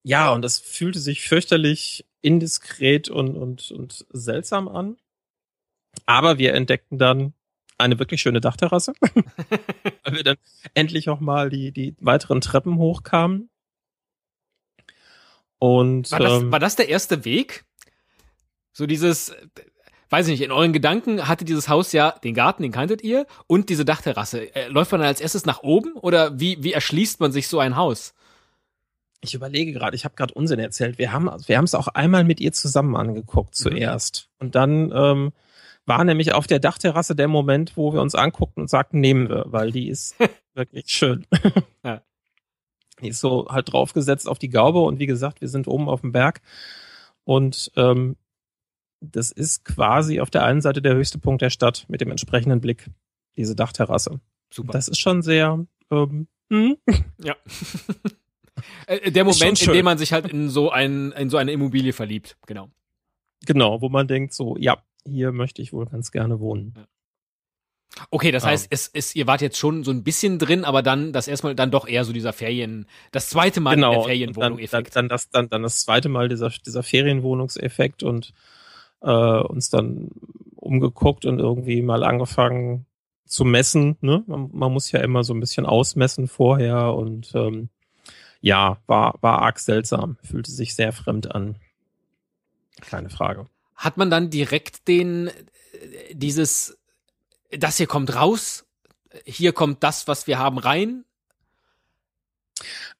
ja, 0.03 0.31
und 0.31 0.41
das 0.41 0.59
fühlte 0.59 0.99
sich 0.99 1.21
fürchterlich 1.21 2.05
indiskret 2.21 3.09
und, 3.09 3.35
und, 3.35 3.71
und 3.71 4.05
seltsam 4.09 4.67
an. 4.67 4.97
Aber 6.05 6.37
wir 6.37 6.53
entdeckten 6.53 6.97
dann 6.97 7.33
eine 7.77 7.99
wirklich 7.99 8.21
schöne 8.21 8.41
Dachterrasse, 8.41 8.93
weil 10.03 10.15
wir 10.15 10.23
dann 10.23 10.37
endlich 10.73 11.09
auch 11.09 11.19
mal 11.19 11.49
die, 11.49 11.71
die 11.71 11.95
weiteren 11.99 12.41
Treppen 12.41 12.77
hochkamen. 12.77 13.49
Und 15.57 16.11
war 16.11 16.19
das, 16.19 16.41
ähm, 16.41 16.51
war 16.51 16.59
das 16.59 16.75
der 16.75 16.89
erste 16.89 17.25
Weg? 17.25 17.65
So 18.73 18.87
dieses, 18.87 19.35
weiß 20.11 20.27
ich 20.27 20.31
nicht, 20.39 20.45
in 20.45 20.51
euren 20.51 20.73
Gedanken 20.73 21.27
hatte 21.27 21.45
dieses 21.45 21.67
Haus 21.69 21.91
ja 21.93 22.11
den 22.23 22.35
Garten, 22.35 22.61
den 22.63 22.71
kanntet 22.71 23.01
ihr, 23.01 23.25
und 23.47 23.69
diese 23.69 23.85
Dachterrasse. 23.85 24.53
Äh, 24.55 24.67
läuft 24.67 24.91
man 24.91 25.01
dann 25.01 25.07
als 25.07 25.21
erstes 25.21 25.45
nach 25.45 25.63
oben 25.63 25.93
oder 25.93 26.39
wie, 26.39 26.61
wie 26.63 26.73
erschließt 26.73 27.19
man 27.19 27.31
sich 27.31 27.47
so 27.47 27.59
ein 27.59 27.75
Haus? 27.75 28.13
Ich 29.23 29.33
überlege 29.33 29.71
gerade, 29.71 29.95
ich 29.95 30.03
habe 30.03 30.15
gerade 30.15 30.33
Unsinn 30.33 30.59
erzählt. 30.59 30.97
Wir 30.97 31.11
haben 31.11 31.29
wir 31.45 31.57
haben 31.57 31.65
es 31.65 31.75
auch 31.75 31.87
einmal 31.87 32.23
mit 32.23 32.39
ihr 32.39 32.51
zusammen 32.53 32.95
angeguckt 32.95 33.51
Mhm. 33.51 33.63
zuerst. 33.63 34.29
Und 34.39 34.55
dann 34.55 34.91
ähm, 34.93 35.31
war 35.85 36.03
nämlich 36.03 36.33
auf 36.33 36.47
der 36.47 36.59
Dachterrasse 36.59 37.15
der 37.15 37.27
Moment, 37.27 37.77
wo 37.77 37.93
wir 37.93 38.01
uns 38.01 38.15
anguckten 38.15 38.61
und 38.63 38.69
sagten, 38.69 38.99
nehmen 38.99 39.29
wir, 39.29 39.45
weil 39.47 39.71
die 39.71 39.87
ist 39.89 40.15
wirklich 40.55 40.85
schön. 40.87 41.25
Ja. 41.83 42.01
Die 42.99 43.09
ist 43.09 43.19
so 43.19 43.47
halt 43.49 43.71
draufgesetzt 43.71 44.27
auf 44.27 44.39
die 44.39 44.49
Gaube 44.49 44.79
und 44.81 44.99
wie 44.99 45.07
gesagt, 45.07 45.41
wir 45.41 45.47
sind 45.49 45.67
oben 45.67 45.87
auf 45.87 46.01
dem 46.01 46.11
Berg 46.11 46.41
und 47.23 47.71
ähm, 47.75 48.15
das 49.01 49.31
ist 49.31 49.65
quasi 49.65 50.21
auf 50.21 50.29
der 50.29 50.45
einen 50.45 50.61
Seite 50.61 50.81
der 50.81 50.95
höchste 50.95 51.17
Punkt 51.17 51.41
der 51.41 51.49
Stadt 51.49 51.85
mit 51.89 52.01
dem 52.01 52.11
entsprechenden 52.11 52.61
Blick, 52.61 52.89
diese 53.35 53.55
Dachterrasse. 53.55 54.21
Super. 54.49 54.73
Das 54.73 54.87
ist 54.87 54.99
schon 54.99 55.21
sehr 55.21 55.65
ähm, 55.89 56.27
hm, 56.49 56.77
ja. 57.23 57.35
Äh, 58.85 59.11
der 59.11 59.25
Ist 59.25 59.39
schon 59.39 59.47
Moment, 59.47 59.61
in 59.61 59.73
dem 59.73 59.85
man 59.85 59.97
sich 59.97 60.13
halt 60.13 60.27
in 60.27 60.49
so 60.49 60.69
ein, 60.69 61.11
in 61.13 61.29
so 61.29 61.37
eine 61.37 61.51
Immobilie 61.51 61.93
verliebt. 61.93 62.37
Genau. 62.45 62.69
genau, 63.45 63.81
wo 63.81 63.89
man 63.89 64.07
denkt 64.07 64.33
so, 64.33 64.55
ja, 64.57 64.83
hier 65.05 65.31
möchte 65.31 65.61
ich 65.61 65.73
wohl 65.73 65.85
ganz 65.85 66.11
gerne 66.11 66.39
wohnen. 66.39 66.75
Okay, 68.09 68.31
das 68.31 68.45
heißt, 68.45 68.67
es, 68.69 68.89
es, 68.93 69.15
ihr 69.15 69.27
wart 69.27 69.41
jetzt 69.41 69.57
schon 69.57 69.83
so 69.83 69.91
ein 69.91 70.03
bisschen 70.03 70.39
drin, 70.39 70.63
aber 70.63 70.81
dann 70.81 71.11
das 71.11 71.27
erstmal 71.27 71.55
dann 71.55 71.71
doch 71.71 71.87
eher 71.87 72.05
so 72.05 72.13
dieser 72.13 72.31
Ferien, 72.31 72.85
das 73.11 73.29
zweite 73.29 73.59
Mal 73.59 73.73
in 73.73 73.81
der 73.81 73.89
Genau, 73.89 74.01
und 74.01 74.07
dann, 74.07 74.15
Ferienwohnung-Effekt. 74.15 74.95
dann, 74.95 75.09
das, 75.09 75.29
dann, 75.29 75.49
dann 75.49 75.63
das 75.63 75.79
zweite 75.81 76.07
Mal 76.07 76.29
dieser, 76.29 76.49
dieser 76.49 76.83
Ferienwohnungseffekt 76.83 78.03
und 78.03 78.33
äh, 79.01 79.41
uns 79.41 79.69
dann 79.69 80.09
umgeguckt 80.55 81.25
und 81.25 81.39
irgendwie 81.39 81.81
mal 81.81 82.03
angefangen 82.03 82.85
zu 83.25 83.45
messen. 83.45 83.97
Ne? 84.01 84.23
Man, 84.27 84.49
man 84.53 84.71
muss 84.71 84.91
ja 84.91 84.99
immer 85.01 85.23
so 85.23 85.33
ein 85.33 85.39
bisschen 85.39 85.65
ausmessen 85.65 86.27
vorher 86.27 86.93
und 86.93 87.31
ähm, 87.33 87.69
ja, 88.41 88.77
war, 88.87 89.17
war 89.21 89.41
arg 89.41 89.59
seltsam, 89.59 90.17
fühlte 90.23 90.51
sich 90.51 90.75
sehr 90.75 90.93
fremd 90.93 91.33
an. 91.33 91.55
Keine 92.81 93.09
Frage. 93.09 93.47
Hat 93.75 93.97
man 93.97 94.09
dann 94.09 94.29
direkt 94.29 94.87
den, 94.87 95.29
dieses, 96.11 96.77
das 97.51 97.77
hier 97.77 97.87
kommt 97.87 98.15
raus, 98.15 98.65
hier 99.25 99.53
kommt 99.53 99.83
das, 99.83 100.07
was 100.07 100.27
wir 100.27 100.39
haben, 100.39 100.57
rein? 100.57 101.05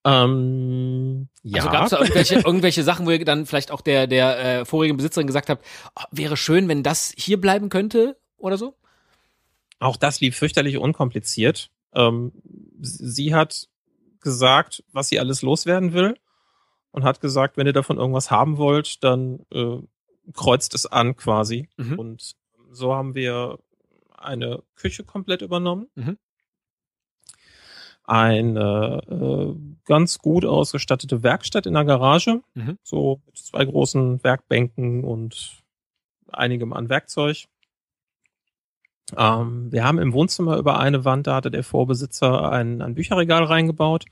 Ähm, 0.04 1.28
ja, 1.44 1.62
Also 1.62 1.70
gab 1.72 1.84
es 1.86 1.90
da 1.92 2.00
irgendwelche, 2.00 2.36
irgendwelche 2.36 2.84
Sachen, 2.84 3.06
wo 3.06 3.12
ihr 3.12 3.24
dann 3.24 3.46
vielleicht 3.46 3.72
auch 3.72 3.82
der, 3.82 4.08
der 4.08 4.62
äh, 4.62 4.66
vorigen 4.66 4.98
Besitzerin 4.98 5.28
gesagt 5.28 5.50
habt, 5.50 5.66
oh, 5.96 6.04
wäre 6.12 6.38
schön, 6.38 6.68
wenn 6.68 6.84
das 6.84 7.14
hier 7.18 7.40
bleiben 7.40 7.70
könnte 7.70 8.18
oder 8.38 8.58
so? 8.58 8.76
Auch 9.80 9.98
das 9.98 10.20
lief 10.20 10.38
fürchterlich 10.38 10.78
unkompliziert. 10.78 11.70
Ähm, 11.94 12.32
sie 12.80 13.10
sie 13.10 13.36
hat 13.36 13.68
gesagt, 14.22 14.84
was 14.92 15.10
sie 15.10 15.20
alles 15.20 15.42
loswerden 15.42 15.94
will 15.94 16.16
und 16.92 17.04
hat 17.04 17.22
gesagt, 17.22 17.58
wenn 17.58 17.68
ihr 17.68 17.74
davon 17.74 17.98
irgendwas 17.98 18.32
haben 18.32 18.58
wollt, 18.58 19.04
dann 19.04 19.46
äh, 19.52 19.78
kreuzt 20.34 20.76
es 20.76 20.86
an 20.86 21.16
quasi. 21.16 21.68
Mhm. 21.78 22.00
Und 22.00 22.36
so 22.72 22.94
haben 22.94 23.16
wir 23.16 23.60
eine 24.18 24.62
Küche 24.76 25.04
komplett 25.04 25.42
übernommen. 25.42 25.88
Mhm. 25.96 26.18
Eine 28.04 29.02
äh, 29.10 29.56
ganz 29.86 30.20
gut 30.20 30.44
ausgestattete 30.46 31.24
Werkstatt 31.24 31.66
in 31.66 31.74
der 31.74 31.86
Garage, 31.86 32.42
Mhm. 32.56 32.78
so 32.84 33.22
mit 33.26 33.38
zwei 33.38 33.64
großen 33.66 34.24
Werkbänken 34.24 35.04
und 35.04 35.62
einigem 36.30 36.74
an 36.74 36.90
Werkzeug. 36.90 37.46
Ähm, 39.16 39.72
wir 39.72 39.84
haben 39.84 40.00
im 40.00 40.14
Wohnzimmer 40.14 40.58
über 40.58 40.80
eine 40.80 41.04
Wand, 41.06 41.28
da 41.28 41.36
hatte 41.36 41.52
der 41.52 41.64
Vorbesitzer 41.64 42.52
ein, 42.52 42.82
ein 42.82 42.96
Bücherregal 42.96 43.44
reingebaut. 43.44 44.06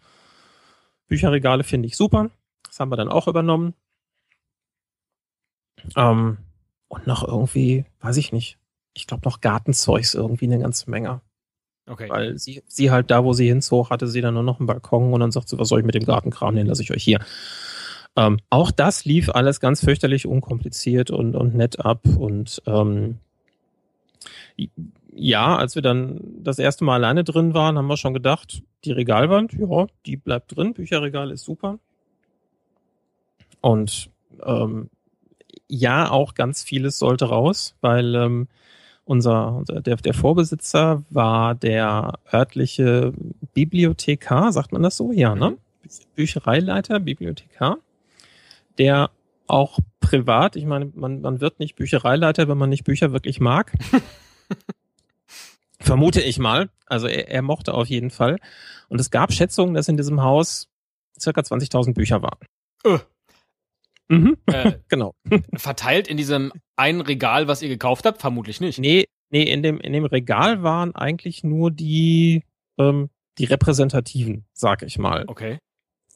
Bücherregale 1.08 1.64
finde 1.64 1.88
ich 1.88 1.98
super. 1.98 2.30
Das 2.64 2.80
haben 2.80 2.92
wir 2.92 2.98
dann 2.98 3.10
auch 3.10 3.28
übernommen. 3.28 3.74
Ähm, 5.96 6.38
und 6.88 7.08
noch 7.08 7.26
irgendwie, 7.28 7.86
weiß 8.02 8.18
ich 8.18 8.32
nicht. 8.32 8.58
Ich 8.94 9.08
glaube 9.08 9.24
noch 9.26 9.42
Gartenzeugs 9.42 10.14
irgendwie 10.14 10.46
eine 10.46 10.60
ganze 10.60 10.90
Menge. 10.90 11.22
Okay. 11.90 12.08
Weil 12.08 12.38
sie, 12.38 12.62
sie 12.68 12.92
halt 12.92 13.10
da, 13.10 13.24
wo 13.24 13.34
sie 13.34 13.48
hinzog, 13.48 13.90
hatte 13.90 14.08
sie 14.08 14.22
dann 14.22 14.36
nur 14.36 14.44
noch 14.44 14.60
einen 14.60 14.68
Balkon 14.68 15.12
und 15.12 15.20
dann 15.20 15.32
sagt 15.32 15.50
sie, 15.50 15.58
was 15.58 15.70
soll 15.70 15.80
ich 15.80 15.86
mit 15.86 15.96
dem 15.96 16.06
Gartenkram, 16.06 16.56
den 16.56 16.68
lasse 16.68 16.84
ich 16.84 16.92
euch 16.92 17.04
hier. 17.04 17.20
Ähm, 18.16 18.40
auch 18.50 18.72
das 18.72 19.06
lief 19.06 19.30
alles 19.30 19.60
ganz 19.60 19.84
fürchterlich 19.84 20.28
unkompliziert 20.28 21.10
und, 21.10 21.36
und 21.36 21.56
nett 21.56 21.80
ab 21.80 22.06
und 22.18 22.62
ähm, 22.68 23.18
ja, 25.16 25.58
als 25.58 25.76
wir 25.76 25.82
dann 25.82 26.20
das 26.44 26.60
erste 26.60 26.84
Mal 26.84 26.96
alleine 26.96 27.24
drin 27.24 27.54
waren, 27.54 27.78
haben 27.78 27.88
wir 27.88 27.98
schon 27.98 28.14
gedacht, 28.14 28.62
die 28.86 28.92
Regalwand, 28.92 29.54
ja, 29.54 29.88
die 30.06 30.18
bleibt 30.18 30.56
drin, 30.56 30.74
Bücherregal 30.74 31.32
ist 31.32 31.44
super. 31.44 31.80
Und 33.62 34.10
ähm, 34.44 34.90
ja, 35.68 36.10
auch 36.10 36.36
ganz 36.36 36.64
vieles 36.64 37.00
sollte 37.00 37.26
raus, 37.26 37.76
weil 37.82 38.16
ähm, 38.16 38.48
unser, 39.10 39.56
unser 39.56 39.82
der, 39.82 39.96
der 39.96 40.14
Vorbesitzer 40.14 41.04
war 41.10 41.56
der 41.56 42.20
örtliche 42.32 43.12
Bibliothekar, 43.56 44.54
sagt 44.54 44.72
man 44.72 44.84
das 44.84 44.98
so? 44.98 45.12
Ja, 45.12 45.34
ne? 45.34 45.58
Büchereileiter, 46.16 47.00
Bibliothekar, 47.00 47.80
der 48.78 49.10
auch 49.48 49.80
privat, 50.00 50.56
ich 50.56 50.66
meine, 50.66 50.92
man, 50.94 51.22
man 51.22 51.42
wird 51.42 51.60
nicht 51.60 51.76
Büchereileiter, 51.76 52.48
wenn 52.48 52.60
man 52.60 52.70
nicht 52.70 52.84
Bücher 52.84 53.12
wirklich 53.12 53.40
mag. 53.40 53.74
Vermute 55.80 56.22
ich 56.22 56.38
mal. 56.38 56.70
Also 56.86 57.08
er, 57.08 57.30
er 57.30 57.42
mochte 57.42 57.74
auf 57.74 57.88
jeden 57.88 58.12
Fall. 58.12 58.38
Und 58.90 59.02
es 59.02 59.10
gab 59.10 59.34
Schätzungen, 59.34 59.74
dass 59.74 59.88
in 59.88 59.98
diesem 59.98 60.22
Haus 60.22 60.70
circa 61.20 61.42
20.000 61.42 61.96
Bücher 61.96 62.22
waren. 62.22 62.38
Äh. 62.84 63.00
Mhm, 64.10 64.38
Äh, 64.48 64.74
genau. 64.90 65.14
verteilt 65.56 66.08
in 66.08 66.18
diesem 66.18 66.52
einen 66.76 67.02
Regal, 67.02 67.48
was 67.48 67.62
ihr 67.62 67.70
gekauft 67.70 68.06
habt? 68.06 68.20
Vermutlich 68.22 68.60
nicht. 68.60 68.80
Nee, 68.80 69.06
nee, 69.30 69.44
in 69.44 69.64
dem, 69.64 69.80
in 69.80 69.94
dem 69.94 70.06
Regal 70.06 70.64
waren 70.64 70.96
eigentlich 70.96 71.44
nur 71.44 71.72
die, 71.72 72.44
ähm, 72.78 73.10
die 73.38 73.46
repräsentativen, 73.46 74.46
sag 74.54 74.82
ich 74.84 74.98
mal. 74.98 75.26
Okay. 75.28 75.60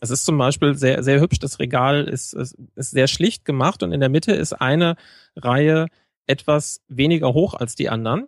Es 0.01 0.09
ist 0.09 0.25
zum 0.25 0.37
Beispiel 0.37 0.75
sehr, 0.75 1.01
sehr 1.03 1.21
hübsch. 1.21 1.39
Das 1.39 1.59
Regal 1.59 2.03
ist, 2.05 2.33
ist, 2.33 2.57
ist 2.75 2.91
sehr 2.91 3.07
schlicht 3.07 3.45
gemacht 3.45 3.83
und 3.83 3.93
in 3.93 4.01
der 4.01 4.09
Mitte 4.09 4.33
ist 4.33 4.51
eine 4.53 4.95
Reihe 5.35 5.87
etwas 6.27 6.81
weniger 6.89 7.33
hoch 7.33 7.53
als 7.53 7.75
die 7.75 7.89
anderen, 7.89 8.27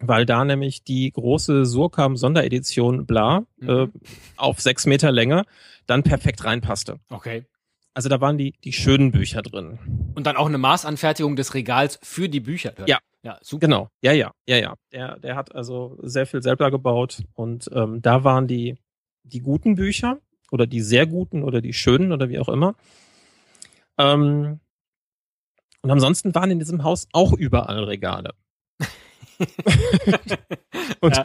weil 0.00 0.26
da 0.26 0.44
nämlich 0.44 0.82
die 0.82 1.10
große 1.12 1.64
Surkam 1.66 2.16
Sonderedition 2.16 3.06
bla 3.06 3.44
Mhm. 3.58 3.68
äh, 3.68 3.86
auf 4.36 4.60
sechs 4.60 4.86
Meter 4.86 5.12
Länge 5.12 5.44
dann 5.86 6.02
perfekt 6.02 6.44
reinpasste. 6.44 6.98
Okay. 7.10 7.44
Also 7.94 8.08
da 8.08 8.20
waren 8.20 8.36
die, 8.36 8.52
die 8.64 8.72
schönen 8.72 9.12
Bücher 9.12 9.42
drin. 9.42 9.78
Und 10.14 10.26
dann 10.26 10.36
auch 10.36 10.46
eine 10.46 10.58
Maßanfertigung 10.58 11.36
des 11.36 11.54
Regals 11.54 11.98
für 12.02 12.28
die 12.28 12.40
Bücher. 12.40 12.74
Ja. 12.86 12.98
Ja, 13.22 13.38
super. 13.40 13.60
Genau, 13.60 13.88
ja, 14.02 14.12
ja, 14.12 14.32
ja, 14.46 14.58
ja. 14.58 14.74
Der, 14.92 15.18
der 15.18 15.34
hat 15.34 15.54
also 15.54 15.98
sehr 16.02 16.26
viel 16.26 16.42
selber 16.42 16.70
gebaut 16.70 17.22
und 17.32 17.70
ähm, 17.72 18.02
da 18.02 18.22
waren 18.22 18.46
die, 18.46 18.76
die 19.22 19.40
guten 19.40 19.76
Bücher 19.76 20.18
oder 20.50 20.66
die 20.66 20.82
sehr 20.82 21.06
guten 21.06 21.42
oder 21.42 21.62
die 21.62 21.72
schönen 21.72 22.12
oder 22.12 22.28
wie 22.28 22.38
auch 22.38 22.50
immer. 22.50 22.74
Ähm, 23.96 24.60
und 25.80 25.90
ansonsten 25.90 26.34
waren 26.34 26.50
in 26.50 26.58
diesem 26.58 26.84
Haus 26.84 27.08
auch 27.12 27.32
überall 27.32 27.84
Regale. 27.84 28.34
und 31.00 31.16
Ja. 31.16 31.22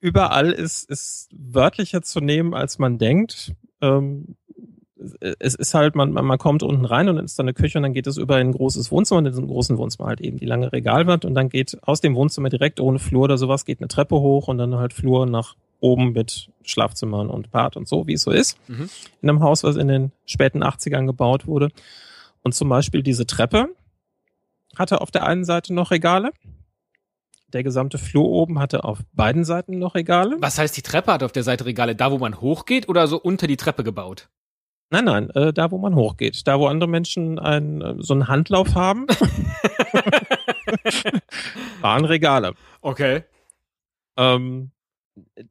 überall 0.00 0.50
ist, 0.50 0.90
ist 0.90 1.28
wörtlicher 1.32 2.02
zu 2.02 2.20
nehmen, 2.20 2.54
als 2.54 2.80
man 2.80 2.98
denkt. 2.98 3.52
Ähm, 3.80 4.34
es 5.38 5.54
ist 5.54 5.74
halt, 5.74 5.94
man, 5.94 6.12
man 6.12 6.38
kommt 6.38 6.62
unten 6.62 6.84
rein 6.84 7.08
und 7.08 7.16
dann 7.16 7.24
ist 7.24 7.38
da 7.38 7.42
eine 7.42 7.54
Küche 7.54 7.78
und 7.78 7.82
dann 7.82 7.94
geht 7.94 8.06
es 8.06 8.16
über 8.16 8.36
ein 8.36 8.52
großes 8.52 8.90
Wohnzimmer 8.90 9.18
und 9.18 9.26
in 9.26 9.32
diesem 9.32 9.46
großen 9.46 9.78
Wohnzimmer 9.78 10.08
halt 10.08 10.20
eben 10.20 10.38
die 10.38 10.46
lange 10.46 10.72
Regalwand 10.72 11.24
und 11.24 11.34
dann 11.34 11.48
geht 11.48 11.78
aus 11.82 12.00
dem 12.00 12.14
Wohnzimmer 12.14 12.50
direkt 12.50 12.80
ohne 12.80 12.98
Flur 12.98 13.24
oder 13.24 13.38
sowas 13.38 13.64
geht 13.64 13.80
eine 13.80 13.88
Treppe 13.88 14.16
hoch 14.16 14.48
und 14.48 14.58
dann 14.58 14.74
halt 14.76 14.92
Flur 14.92 15.26
nach 15.26 15.56
oben 15.80 16.12
mit 16.12 16.50
Schlafzimmern 16.62 17.30
und 17.30 17.50
Bad 17.50 17.76
und 17.76 17.88
so, 17.88 18.06
wie 18.06 18.12
es 18.12 18.22
so 18.22 18.30
ist. 18.30 18.58
Mhm. 18.68 18.90
In 19.22 19.28
einem 19.28 19.40
Haus, 19.40 19.64
was 19.64 19.76
in 19.76 19.88
den 19.88 20.12
späten 20.26 20.62
80ern 20.62 21.06
gebaut 21.06 21.46
wurde. 21.46 21.70
Und 22.42 22.54
zum 22.54 22.68
Beispiel 22.68 23.02
diese 23.02 23.26
Treppe 23.26 23.68
hatte 24.76 25.00
auf 25.00 25.10
der 25.10 25.24
einen 25.24 25.44
Seite 25.44 25.72
noch 25.72 25.90
Regale. 25.90 26.32
Der 27.52 27.64
gesamte 27.64 27.98
Flur 27.98 28.28
oben 28.28 28.58
hatte 28.58 28.84
auf 28.84 28.98
beiden 29.12 29.44
Seiten 29.44 29.78
noch 29.78 29.94
Regale. 29.94 30.36
Was 30.40 30.58
heißt, 30.58 30.76
die 30.76 30.82
Treppe 30.82 31.12
hat 31.12 31.22
auf 31.22 31.32
der 31.32 31.42
Seite 31.42 31.64
Regale? 31.64 31.96
Da, 31.96 32.12
wo 32.12 32.18
man 32.18 32.40
hochgeht 32.40 32.88
oder 32.88 33.08
so 33.08 33.18
unter 33.20 33.46
die 33.46 33.56
Treppe 33.56 33.82
gebaut? 33.82 34.28
Nein, 34.90 35.04
nein, 35.04 35.30
äh, 35.30 35.52
da 35.52 35.70
wo 35.70 35.78
man 35.78 35.94
hochgeht. 35.94 36.48
Da 36.48 36.58
wo 36.58 36.66
andere 36.66 36.88
Menschen 36.88 37.38
einen, 37.38 37.80
äh, 37.80 37.94
so 37.98 38.12
einen 38.12 38.26
Handlauf 38.26 38.74
haben. 38.74 39.06
waren 41.80 42.04
Regale. 42.04 42.54
Okay. 42.80 43.22
Ähm, 44.16 44.72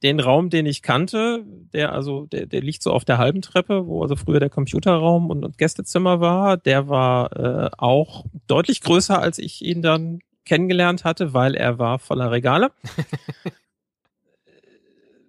den 0.04 0.20
Raum, 0.20 0.50
den 0.50 0.66
ich 0.66 0.82
kannte, 0.82 1.46
der 1.74 1.94
also, 1.94 2.26
der, 2.26 2.48
der 2.48 2.62
liegt 2.62 2.84
so 2.84 2.92
auf 2.92 3.06
der 3.06 3.18
halben 3.18 3.42
Treppe, 3.42 3.88
wo 3.88 4.02
also 4.02 4.18
früher 4.18 4.42
der 4.42 4.50
Computerraum 4.50 5.30
und, 5.30 5.46
und 5.46 5.58
Gästezimmer 5.58 6.20
war, 6.20 6.58
der 6.58 6.90
war 6.90 7.32
äh, 7.38 7.70
auch 7.78 8.26
deutlich 8.48 8.82
größer, 8.82 9.22
als 9.22 9.38
ich 9.38 9.64
ihn 9.64 9.82
dann 9.82 10.20
kennengelernt 10.46 11.06
hatte, 11.06 11.34
weil 11.34 11.56
er 11.56 11.80
war 11.80 12.00
voller 12.00 12.32
Regale. 12.32 12.72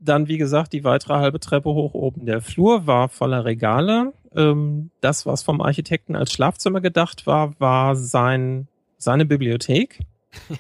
dann, 0.00 0.28
wie 0.28 0.38
gesagt, 0.38 0.72
die 0.72 0.84
weitere 0.84 1.14
halbe 1.14 1.40
Treppe 1.40 1.70
hoch 1.70 1.94
oben. 1.94 2.26
Der 2.26 2.40
Flur 2.40 2.86
war 2.86 3.08
voller 3.08 3.44
Regale. 3.44 4.12
Ähm, 4.34 4.90
das, 5.00 5.26
was 5.26 5.42
vom 5.42 5.60
Architekten 5.60 6.16
als 6.16 6.32
Schlafzimmer 6.32 6.80
gedacht 6.80 7.26
war, 7.26 7.58
war 7.60 7.94
sein, 7.96 8.68
seine 8.96 9.26
Bibliothek. 9.26 10.00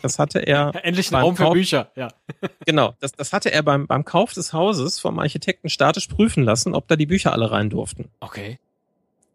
Das 0.02 0.18
hatte 0.18 0.40
er. 0.40 0.72
Endlich 0.84 1.10
ein 1.12 1.22
Raum 1.22 1.36
für 1.36 1.50
Bücher, 1.50 1.90
ja. 1.96 2.08
genau, 2.66 2.94
das, 3.00 3.12
das 3.12 3.32
hatte 3.32 3.52
er 3.52 3.62
beim, 3.62 3.86
beim 3.86 4.04
Kauf 4.04 4.34
des 4.34 4.52
Hauses 4.52 4.98
vom 4.98 5.18
Architekten 5.18 5.68
statisch 5.68 6.08
prüfen 6.08 6.44
lassen, 6.44 6.74
ob 6.74 6.88
da 6.88 6.96
die 6.96 7.06
Bücher 7.06 7.32
alle 7.32 7.50
rein 7.50 7.70
durften. 7.70 8.10
Okay. 8.20 8.58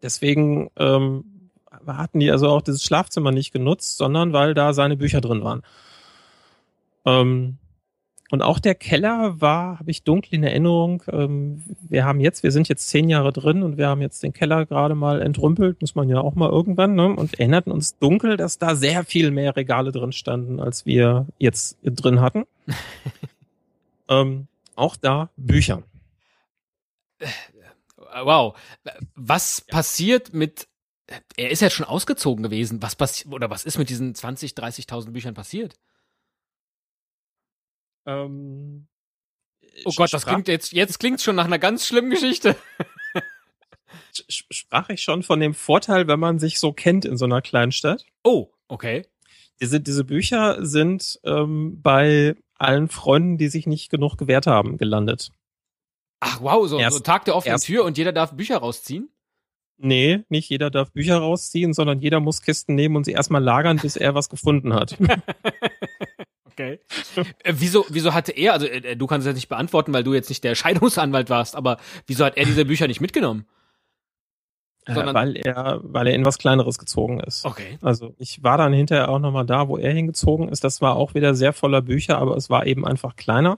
Deswegen 0.02 0.70
ähm, 0.76 1.50
hatten 1.86 2.20
die 2.20 2.30
also 2.30 2.48
auch 2.48 2.62
dieses 2.62 2.84
Schlafzimmer 2.84 3.32
nicht 3.32 3.52
genutzt, 3.52 3.96
sondern 3.96 4.32
weil 4.32 4.54
da 4.54 4.72
seine 4.72 4.96
Bücher 4.96 5.20
drin 5.20 5.42
waren. 5.42 5.62
Ähm, 7.06 7.58
und 8.30 8.42
auch 8.42 8.58
der 8.58 8.74
Keller 8.74 9.40
war, 9.40 9.78
habe 9.78 9.90
ich 9.90 10.02
dunkel 10.02 10.34
in 10.34 10.42
Erinnerung. 10.42 11.02
Ähm, 11.08 11.62
wir 11.88 12.04
haben 12.04 12.20
jetzt, 12.20 12.42
wir 12.42 12.50
sind 12.50 12.68
jetzt 12.68 12.88
zehn 12.88 13.08
Jahre 13.08 13.32
drin 13.32 13.62
und 13.62 13.76
wir 13.76 13.88
haben 13.88 14.00
jetzt 14.00 14.22
den 14.22 14.32
Keller 14.32 14.66
gerade 14.66 14.94
mal 14.94 15.22
entrümpelt, 15.22 15.80
muss 15.80 15.94
man 15.94 16.08
ja 16.08 16.20
auch 16.20 16.34
mal 16.34 16.50
irgendwann, 16.50 16.94
ne? 16.94 17.06
Und 17.06 17.38
erinnerten 17.38 17.70
uns 17.70 17.98
dunkel, 17.98 18.36
dass 18.36 18.58
da 18.58 18.74
sehr 18.74 19.04
viel 19.04 19.30
mehr 19.30 19.54
Regale 19.54 19.92
drin 19.92 20.12
standen, 20.12 20.58
als 20.60 20.86
wir 20.86 21.26
jetzt 21.38 21.78
drin 21.82 22.20
hatten. 22.20 22.44
ähm, 24.08 24.48
auch 24.74 24.96
da 24.96 25.30
Bücher. 25.36 25.82
Wow. 28.24 28.56
Was 29.14 29.60
passiert 29.60 30.34
mit 30.34 30.68
er 31.36 31.50
ist 31.50 31.62
ja 31.62 31.70
schon 31.70 31.86
ausgezogen 31.86 32.42
gewesen. 32.42 32.82
Was 32.82 32.96
passiert 32.96 33.32
oder 33.32 33.48
was 33.48 33.64
ist 33.64 33.78
mit 33.78 33.90
diesen 33.90 34.14
20, 34.14 34.52
30.000 34.52 35.12
Büchern 35.12 35.34
passiert? 35.34 35.74
Ähm, 38.06 38.86
oh 39.84 39.92
Gott, 39.96 40.12
das 40.12 40.26
klingt 40.26 40.48
jetzt, 40.48 40.72
jetzt 40.72 40.98
klingt 40.98 41.20
schon 41.20 41.36
nach 41.36 41.44
einer 41.44 41.58
ganz 41.58 41.86
schlimmen 41.86 42.10
Geschichte. 42.10 42.56
Sprach 44.28 44.88
ich 44.88 45.02
schon 45.02 45.22
von 45.22 45.40
dem 45.40 45.52
Vorteil, 45.52 46.08
wenn 46.08 46.20
man 46.20 46.38
sich 46.38 46.58
so 46.58 46.72
kennt 46.72 47.04
in 47.04 47.16
so 47.18 47.26
einer 47.26 47.42
kleinen 47.42 47.72
Stadt? 47.72 48.06
Oh, 48.24 48.48
okay. 48.68 49.06
Diese, 49.60 49.80
diese 49.80 50.04
Bücher 50.04 50.64
sind 50.64 51.20
ähm, 51.24 51.80
bei 51.82 52.36
allen 52.58 52.88
Freunden, 52.88 53.36
die 53.36 53.48
sich 53.48 53.66
nicht 53.66 53.90
genug 53.90 54.16
gewehrt 54.16 54.46
haben, 54.46 54.78
gelandet. 54.78 55.30
Ach 56.20 56.40
wow, 56.40 56.66
so, 56.66 56.78
erst, 56.78 56.96
so 56.96 57.02
Tag 57.02 57.26
der 57.26 57.36
offenen 57.36 57.60
Tür 57.60 57.84
und 57.84 57.98
jeder 57.98 58.12
darf 58.12 58.32
Bücher 58.32 58.58
rausziehen? 58.58 59.10
Nee, 59.78 60.24
nicht 60.30 60.48
jeder 60.48 60.70
darf 60.70 60.90
Bücher 60.92 61.18
rausziehen, 61.18 61.74
sondern 61.74 62.00
jeder 62.00 62.20
muss 62.20 62.40
Kisten 62.40 62.74
nehmen 62.74 62.96
und 62.96 63.04
sie 63.04 63.12
erstmal 63.12 63.42
lagern, 63.42 63.76
bis 63.76 63.96
er 63.96 64.14
was 64.14 64.30
gefunden 64.30 64.72
hat. 64.72 64.96
okay. 66.56 66.80
Äh, 67.42 67.54
wieso, 67.56 67.84
wieso 67.88 68.14
hatte 68.14 68.32
er, 68.32 68.52
also 68.54 68.66
äh, 68.66 68.96
du 68.96 69.06
kannst 69.06 69.26
es 69.26 69.30
jetzt 69.30 69.36
nicht 69.36 69.48
beantworten, 69.48 69.92
weil 69.92 70.04
du 70.04 70.14
jetzt 70.14 70.28
nicht 70.28 70.42
der 70.44 70.54
Scheidungsanwalt 70.56 71.30
warst, 71.30 71.56
aber 71.56 71.78
wieso 72.06 72.24
hat 72.24 72.36
er 72.36 72.44
diese 72.44 72.64
Bücher 72.64 72.88
nicht 72.88 73.00
mitgenommen? 73.00 73.46
Äh, 74.86 74.94
weil 74.94 75.36
er, 75.36 75.80
weil 75.82 76.06
er 76.06 76.14
in 76.14 76.24
was 76.24 76.38
Kleineres 76.38 76.78
gezogen 76.78 77.20
ist. 77.20 77.44
Okay. 77.44 77.78
Also 77.82 78.14
ich 78.18 78.42
war 78.42 78.56
dann 78.56 78.72
hinterher 78.72 79.08
auch 79.08 79.18
nochmal 79.18 79.44
da, 79.44 79.68
wo 79.68 79.76
er 79.76 79.92
hingezogen 79.92 80.48
ist. 80.48 80.62
Das 80.62 80.80
war 80.80 80.96
auch 80.96 81.14
wieder 81.14 81.34
sehr 81.34 81.52
voller 81.52 81.82
Bücher, 81.82 82.18
aber 82.18 82.36
es 82.36 82.50
war 82.50 82.66
eben 82.66 82.86
einfach 82.86 83.16
kleiner. 83.16 83.56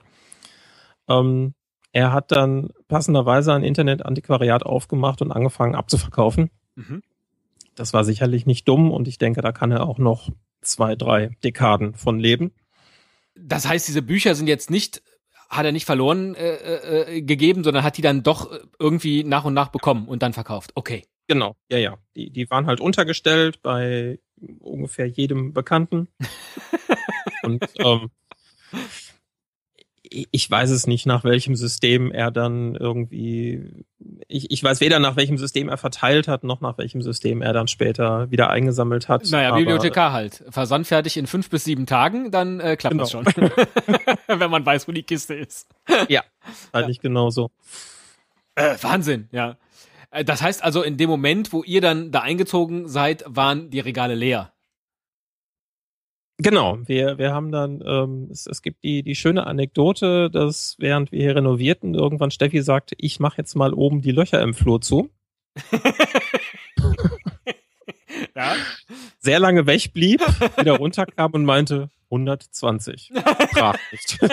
Ähm, 1.07 1.53
er 1.91 2.13
hat 2.13 2.31
dann 2.31 2.69
passenderweise 2.87 3.53
ein 3.53 3.63
Internet-Antiquariat 3.63 4.63
aufgemacht 4.63 5.21
und 5.21 5.31
angefangen 5.31 5.75
abzuverkaufen. 5.75 6.49
Mhm. 6.75 7.01
Das 7.75 7.93
war 7.93 8.03
sicherlich 8.03 8.45
nicht 8.45 8.67
dumm 8.67 8.91
und 8.91 9.07
ich 9.07 9.17
denke, 9.17 9.41
da 9.41 9.51
kann 9.51 9.71
er 9.71 9.87
auch 9.87 9.99
noch 9.99 10.29
zwei, 10.61 10.95
drei 10.95 11.37
Dekaden 11.43 11.95
von 11.95 12.19
leben. 12.19 12.51
Das 13.41 13.67
heißt, 13.67 13.87
diese 13.87 14.01
Bücher 14.01 14.35
sind 14.35 14.47
jetzt 14.47 14.69
nicht, 14.69 15.01
hat 15.49 15.65
er 15.65 15.71
nicht 15.71 15.85
verloren 15.85 16.35
äh, 16.35 17.15
äh, 17.15 17.21
gegeben, 17.21 17.63
sondern 17.63 17.83
hat 17.83 17.97
die 17.97 18.01
dann 18.01 18.23
doch 18.23 18.51
irgendwie 18.77 19.23
nach 19.23 19.45
und 19.45 19.53
nach 19.53 19.69
bekommen 19.69 20.07
und 20.07 20.21
dann 20.21 20.33
verkauft. 20.33 20.71
Okay. 20.75 21.05
Genau, 21.27 21.55
ja, 21.69 21.77
ja. 21.77 21.97
Die, 22.15 22.31
die 22.31 22.49
waren 22.49 22.65
halt 22.65 22.79
untergestellt 22.79 23.61
bei 23.61 24.19
ungefähr 24.59 25.05
jedem 25.05 25.53
Bekannten. 25.53 26.07
und 27.43 27.63
ähm, 27.77 28.09
ich 30.09 30.49
weiß 30.49 30.69
es 30.71 30.87
nicht, 30.87 31.05
nach 31.05 31.23
welchem 31.23 31.55
System 31.55 32.11
er 32.11 32.31
dann 32.31 32.75
irgendwie, 32.75 33.85
ich, 34.27 34.51
ich 34.51 34.63
weiß 34.63 34.81
weder 34.81 34.99
nach 34.99 35.15
welchem 35.15 35.37
System 35.37 35.69
er 35.69 35.77
verteilt 35.77 36.27
hat, 36.27 36.43
noch 36.43 36.61
nach 36.61 36.77
welchem 36.77 37.01
System 37.01 37.41
er 37.41 37.53
dann 37.53 37.67
später 37.67 38.29
wieder 38.31 38.49
eingesammelt 38.49 39.07
hat. 39.07 39.29
Naja, 39.29 39.55
Bibliothekar 39.55 40.11
halt. 40.11 40.43
Versandfertig 40.49 41.17
in 41.17 41.27
fünf 41.27 41.49
bis 41.49 41.63
sieben 41.63 41.85
Tagen, 41.85 42.31
dann 42.31 42.59
äh, 42.59 42.75
klappt 42.75 42.93
genau. 42.93 43.03
das 43.03 43.11
schon. 43.11 43.25
Wenn 44.27 44.51
man 44.51 44.65
weiß, 44.65 44.87
wo 44.87 44.91
die 44.91 45.03
Kiste 45.03 45.35
ist. 45.35 45.67
ja, 46.07 46.23
eigentlich 46.71 46.97
ja. 47.03 47.03
genauso. 47.03 47.51
Äh, 48.55 48.75
Wahnsinn, 48.81 49.29
ja. 49.31 49.57
Äh, 50.11 50.23
das 50.23 50.41
heißt 50.41 50.63
also, 50.63 50.81
in 50.81 50.97
dem 50.97 51.09
Moment, 51.09 51.53
wo 51.53 51.63
ihr 51.63 51.81
dann 51.81 52.11
da 52.11 52.21
eingezogen 52.21 52.87
seid, 52.87 53.23
waren 53.27 53.69
die 53.69 53.79
Regale 53.79 54.15
leer. 54.15 54.51
Genau, 56.41 56.77
wir, 56.85 57.17
wir 57.17 57.33
haben 57.33 57.51
dann, 57.51 57.83
ähm, 57.85 58.29
es, 58.31 58.47
es 58.47 58.61
gibt 58.61 58.81
die, 58.85 59.03
die 59.03 59.15
schöne 59.15 59.45
Anekdote, 59.45 60.29
dass 60.29 60.77
während 60.79 61.11
wir 61.11 61.19
hier 61.19 61.35
renovierten, 61.35 61.95
irgendwann 61.95 62.31
Steffi 62.31 62.61
sagte, 62.61 62.95
ich 62.97 63.19
mache 63.19 63.39
jetzt 63.39 63.55
mal 63.55 63.73
oben 63.73 64.01
die 64.01 64.11
Löcher 64.11 64.41
im 64.41 64.53
Flur 64.53 64.79
zu. 64.79 65.09
ja. 68.35 68.55
Sehr 69.19 69.41
lange 69.41 69.67
wegblieb, 69.67 70.21
wieder 70.57 70.77
runterkam 70.77 71.33
und 71.33 71.43
meinte 71.43 71.89
120. 72.09 73.11
Brach 73.53 73.77
nicht. 73.91 74.17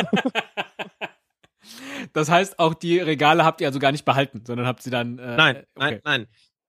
das 2.13 2.31
heißt, 2.31 2.61
auch 2.61 2.75
die 2.75 3.01
Regale 3.01 3.45
habt 3.45 3.61
ihr 3.61 3.67
also 3.67 3.81
gar 3.81 3.91
nicht 3.91 4.05
behalten, 4.05 4.45
sondern 4.47 4.65
habt 4.69 4.81
sie 4.81 4.91
dann. 4.91 5.19
Äh, 5.19 5.37
nein, 5.37 5.57
okay. 5.57 5.67
nein, 5.75 6.01
nein. 6.05 6.27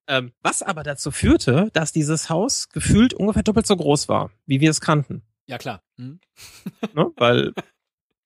Ähm, 0.07 0.31
was 0.41 0.61
aber 0.61 0.83
dazu 0.83 1.11
führte, 1.11 1.69
dass 1.73 1.91
dieses 1.91 2.29
Haus 2.29 2.69
gefühlt 2.69 3.13
ungefähr 3.13 3.43
doppelt 3.43 3.67
so 3.67 3.75
groß 3.75 4.07
war, 4.07 4.31
wie 4.45 4.61
wir 4.61 4.69
es 4.69 4.79
kannten. 4.79 5.23
Ja, 5.47 5.57
klar. 5.57 5.81
Hm. 5.97 6.19
Ne? 6.93 7.11
Weil 7.17 7.53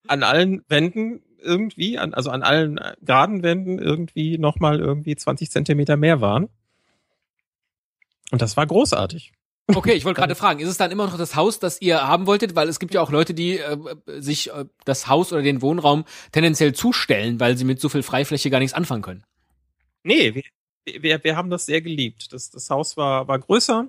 an 0.08 0.24
allen 0.24 0.64
Wänden 0.68 1.24
irgendwie, 1.40 1.98
an, 1.98 2.14
also 2.14 2.30
an 2.30 2.44
allen 2.44 2.78
äh, 2.78 2.96
geraden 3.02 3.44
Wänden 3.44 3.80
irgendwie 3.80 4.38
nochmal 4.38 4.80
irgendwie 4.80 5.16
20 5.16 5.50
Zentimeter 5.50 5.98
mehr 5.98 6.22
waren. 6.22 6.50
Und 8.32 8.42
das 8.42 8.58
war 8.58 8.66
großartig. 8.66 9.34
Okay, 9.68 9.94
ich 9.94 10.06
wollte 10.06 10.20
gerade 10.20 10.36
fragen, 10.36 10.60
ist 10.60 10.70
es 10.70 10.78
dann 10.78 10.92
immer 10.92 11.08
noch 11.08 11.18
das 11.18 11.36
Haus, 11.36 11.60
das 11.60 11.82
ihr 11.82 12.08
haben 12.08 12.28
wolltet? 12.28 12.56
Weil 12.56 12.70
es 12.70 12.80
gibt 12.80 12.94
ja 12.94 13.02
auch 13.02 13.12
Leute, 13.12 13.34
die 13.34 13.58
äh, 13.58 13.78
sich 14.20 14.52
äh, 14.52 14.66
das 14.86 15.08
Haus 15.08 15.32
oder 15.34 15.42
den 15.42 15.62
Wohnraum 15.62 16.06
tendenziell 16.32 16.74
zustellen, 16.74 17.40
weil 17.40 17.58
sie 17.58 17.66
mit 17.66 17.80
so 17.80 17.90
viel 17.90 18.04
Freifläche 18.04 18.50
gar 18.50 18.60
nichts 18.60 18.74
anfangen 18.74 19.02
können. 19.02 19.24
Nee, 20.04 20.34
wir, 20.36 20.44
wir, 20.86 21.24
wir 21.24 21.36
haben 21.36 21.50
das 21.50 21.66
sehr 21.66 21.82
geliebt. 21.82 22.34
Das, 22.34 22.50
das 22.50 22.70
Haus 22.70 22.98
war, 22.98 23.28
war 23.28 23.40
größer 23.40 23.88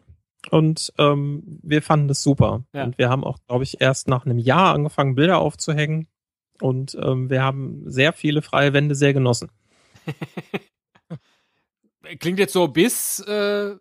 und 0.51 0.93
ähm, 0.99 1.61
wir 1.63 1.83
fanden 1.83 2.11
es 2.11 2.23
super. 2.23 2.65
Ja. 2.73 2.85
Und 2.85 2.99
wir 2.99 3.09
haben 3.09 3.25
auch, 3.25 3.39
glaube 3.47 3.65
ich, 3.65 3.81
erst 3.81 4.09
nach 4.09 4.27
einem 4.27 4.39
Jahr 4.39 4.75
angefangen, 4.75 5.15
Bilder 5.15 5.39
aufzuhängen. 5.39 6.09
Und 6.61 6.97
ähm, 7.01 7.31
wir 7.31 7.43
haben 7.43 7.91
sehr 7.91 8.13
viele 8.13 8.43
freie 8.43 8.73
Wände 8.73 8.95
sehr 8.95 9.13
genossen. 9.13 9.51
Klingt 12.19 12.39
jetzt 12.39 12.53
so 12.53 12.69
bis. 12.69 13.21
Äh 13.21 13.77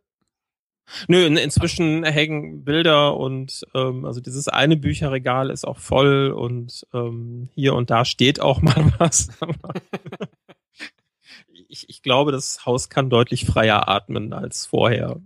Nö, 1.08 1.26
inzwischen 1.26 2.04
hängen 2.04 2.66
Bilder 2.66 3.16
und 3.16 3.66
ähm, 3.74 4.04
also 4.04 4.20
dieses 4.20 4.50
eine 4.50 4.76
Bücherregal 4.76 5.50
ist 5.50 5.66
auch 5.66 5.78
voll 5.78 6.32
und 6.32 6.86
ähm, 6.94 7.48
hier 7.54 7.76
und 7.76 7.90
da 7.90 8.04
steht 8.04 8.42
auch 8.42 8.62
mal 8.62 8.92
was 8.98 9.30
ich, 11.72 11.90
ich 11.90 12.02
glaube, 12.02 12.32
das 12.32 12.66
Haus 12.66 12.90
kann 12.90 13.10
deutlich 13.10 13.46
freier 13.46 13.88
atmen 13.88 14.34
als 14.34 14.66
vorher. 14.66 15.22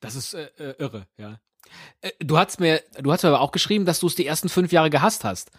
Das 0.00 0.14
ist 0.14 0.34
äh, 0.34 0.50
äh, 0.56 0.76
irre, 0.78 1.06
ja. 1.16 1.40
Äh, 2.00 2.12
du 2.20 2.38
hast 2.38 2.60
mir, 2.60 2.82
du 3.00 3.12
hast 3.12 3.24
mir 3.24 3.30
aber 3.30 3.40
auch 3.40 3.52
geschrieben, 3.52 3.84
dass 3.84 4.00
du 4.00 4.06
es 4.06 4.14
die 4.14 4.26
ersten 4.26 4.48
fünf 4.48 4.72
Jahre 4.72 4.90
gehasst 4.90 5.24
hast. 5.24 5.50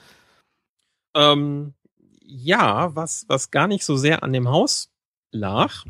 Ähm, 1.14 1.74
ja, 2.22 2.96
was, 2.96 3.26
was 3.28 3.52
gar 3.52 3.68
nicht 3.68 3.84
so 3.84 3.98
sehr 3.98 4.24
an 4.24 4.34
dem 4.34 4.50
Haus 4.50 4.90
lag, 5.32 5.84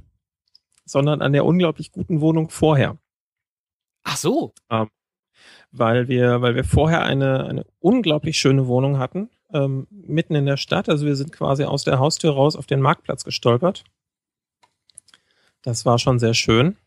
sondern 0.86 1.21
an 1.21 1.34
der 1.34 1.45
unglaublich 1.45 1.91
guten 1.91 2.21
Wohnung 2.21 2.49
vorher. 2.49 2.97
Ach 4.03 4.17
so. 4.17 4.53
Ähm, 4.69 4.89
weil 5.71 6.08
wir, 6.08 6.41
weil 6.41 6.55
wir 6.55 6.63
vorher 6.63 7.03
eine, 7.03 7.45
eine 7.45 7.65
unglaublich 7.79 8.39
schöne 8.39 8.67
Wohnung 8.67 8.97
hatten, 8.97 9.29
ähm, 9.55 9.87
mitten 9.89 10.35
in 10.35 10.45
der 10.45 10.57
Stadt. 10.57 10.89
Also 10.89 11.05
wir 11.05 11.15
sind 11.15 11.31
quasi 11.31 11.63
aus 11.63 11.83
der 11.83 11.99
Haustür 11.99 12.33
raus 12.33 12.55
auf 12.55 12.65
den 12.65 12.81
Marktplatz 12.81 13.23
gestolpert. 13.23 13.85
Das 15.61 15.85
war 15.85 15.97
schon 15.97 16.19
sehr 16.19 16.33
schön. 16.33 16.77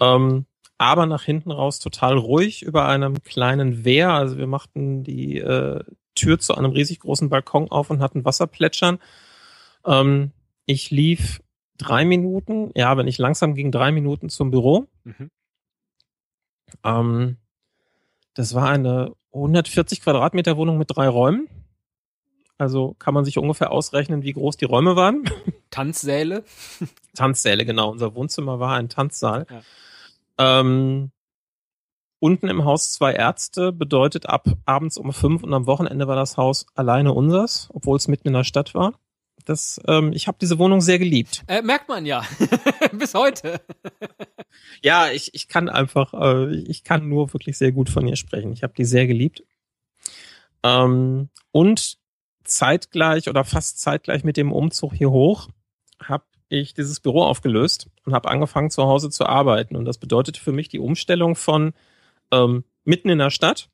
Ähm, 0.00 0.46
aber 0.78 1.06
nach 1.06 1.24
hinten 1.24 1.50
raus 1.50 1.80
total 1.80 2.16
ruhig 2.16 2.62
über 2.62 2.86
einem 2.86 3.22
kleinen 3.22 3.84
Wehr. 3.84 4.10
Also 4.10 4.38
wir 4.38 4.46
machten 4.46 5.02
die 5.04 5.38
äh, 5.38 5.84
Tür 6.14 6.38
zu 6.38 6.54
einem 6.54 6.70
riesig 6.70 7.00
großen 7.00 7.28
Balkon 7.28 7.70
auf 7.70 7.90
und 7.90 8.00
hatten 8.00 8.24
Wasser 8.24 8.46
plätschern. 8.46 8.98
Ähm, 9.84 10.32
ich 10.66 10.90
lief 10.90 11.42
drei 11.78 12.04
Minuten, 12.04 12.70
ja, 12.74 12.96
wenn 12.96 13.08
ich 13.08 13.18
langsam 13.18 13.54
ging, 13.54 13.72
drei 13.72 13.92
Minuten 13.92 14.28
zum 14.28 14.50
Büro. 14.50 14.86
Mhm. 15.04 15.30
Ähm, 16.84 17.36
das 18.34 18.54
war 18.54 18.68
eine 18.68 19.14
140 19.32 20.00
Quadratmeter 20.00 20.56
Wohnung 20.56 20.78
mit 20.78 20.94
drei 20.94 21.08
Räumen. 21.08 21.48
Also 22.58 22.94
kann 22.98 23.14
man 23.14 23.24
sich 23.24 23.38
ungefähr 23.38 23.72
ausrechnen, 23.72 24.22
wie 24.22 24.32
groß 24.32 24.56
die 24.56 24.64
Räume 24.64 24.96
waren. 24.96 25.24
Tanzsäle? 25.70 26.44
Tanzsäle, 27.14 27.64
genau. 27.64 27.90
Unser 27.90 28.14
Wohnzimmer 28.14 28.60
war 28.60 28.76
ein 28.76 28.88
Tanzsaal. 28.88 29.46
Ja. 29.50 30.60
Ähm, 30.60 31.10
unten 32.18 32.48
im 32.48 32.64
Haus 32.64 32.92
zwei 32.92 33.14
Ärzte 33.14 33.72
bedeutet 33.72 34.26
ab 34.26 34.46
abends 34.64 34.96
um 34.96 35.12
fünf 35.12 35.42
und 35.42 35.52
am 35.52 35.66
Wochenende 35.66 36.06
war 36.06 36.16
das 36.16 36.36
Haus 36.36 36.66
alleine 36.74 37.12
unsers, 37.12 37.68
obwohl 37.72 37.96
es 37.96 38.08
mitten 38.08 38.28
in 38.28 38.34
der 38.34 38.44
Stadt 38.44 38.74
war. 38.74 38.94
Das, 39.44 39.80
ähm, 39.88 40.12
ich 40.12 40.28
habe 40.28 40.38
diese 40.40 40.58
Wohnung 40.58 40.80
sehr 40.80 40.98
geliebt. 40.98 41.42
Äh, 41.48 41.62
merkt 41.62 41.88
man 41.88 42.06
ja. 42.06 42.22
Bis 42.92 43.14
heute. 43.14 43.60
ja, 44.82 45.10
ich, 45.10 45.34
ich 45.34 45.48
kann 45.48 45.68
einfach, 45.68 46.14
äh, 46.14 46.54
ich 46.54 46.84
kann 46.84 47.08
nur 47.08 47.32
wirklich 47.32 47.58
sehr 47.58 47.72
gut 47.72 47.90
von 47.90 48.06
ihr 48.06 48.16
sprechen. 48.16 48.52
Ich 48.52 48.62
habe 48.62 48.74
die 48.76 48.84
sehr 48.84 49.06
geliebt. 49.06 49.42
Ähm, 50.62 51.28
und 51.50 51.98
zeitgleich 52.44 53.28
oder 53.28 53.44
fast 53.44 53.80
zeitgleich 53.80 54.24
mit 54.24 54.36
dem 54.36 54.52
Umzug 54.52 54.94
hier 54.94 55.10
hoch 55.10 55.48
habe 56.02 56.24
ich 56.48 56.74
dieses 56.74 57.00
Büro 57.00 57.22
aufgelöst 57.22 57.88
und 58.04 58.12
habe 58.12 58.28
angefangen 58.28 58.70
zu 58.70 58.84
Hause 58.84 59.10
zu 59.10 59.26
arbeiten. 59.26 59.76
Und 59.76 59.84
das 59.84 59.98
bedeutete 59.98 60.40
für 60.40 60.52
mich 60.52 60.68
die 60.68 60.78
Umstellung 60.78 61.34
von 61.34 61.72
ähm, 62.30 62.64
mitten 62.84 63.08
in 63.08 63.18
der 63.18 63.30
Stadt 63.30 63.70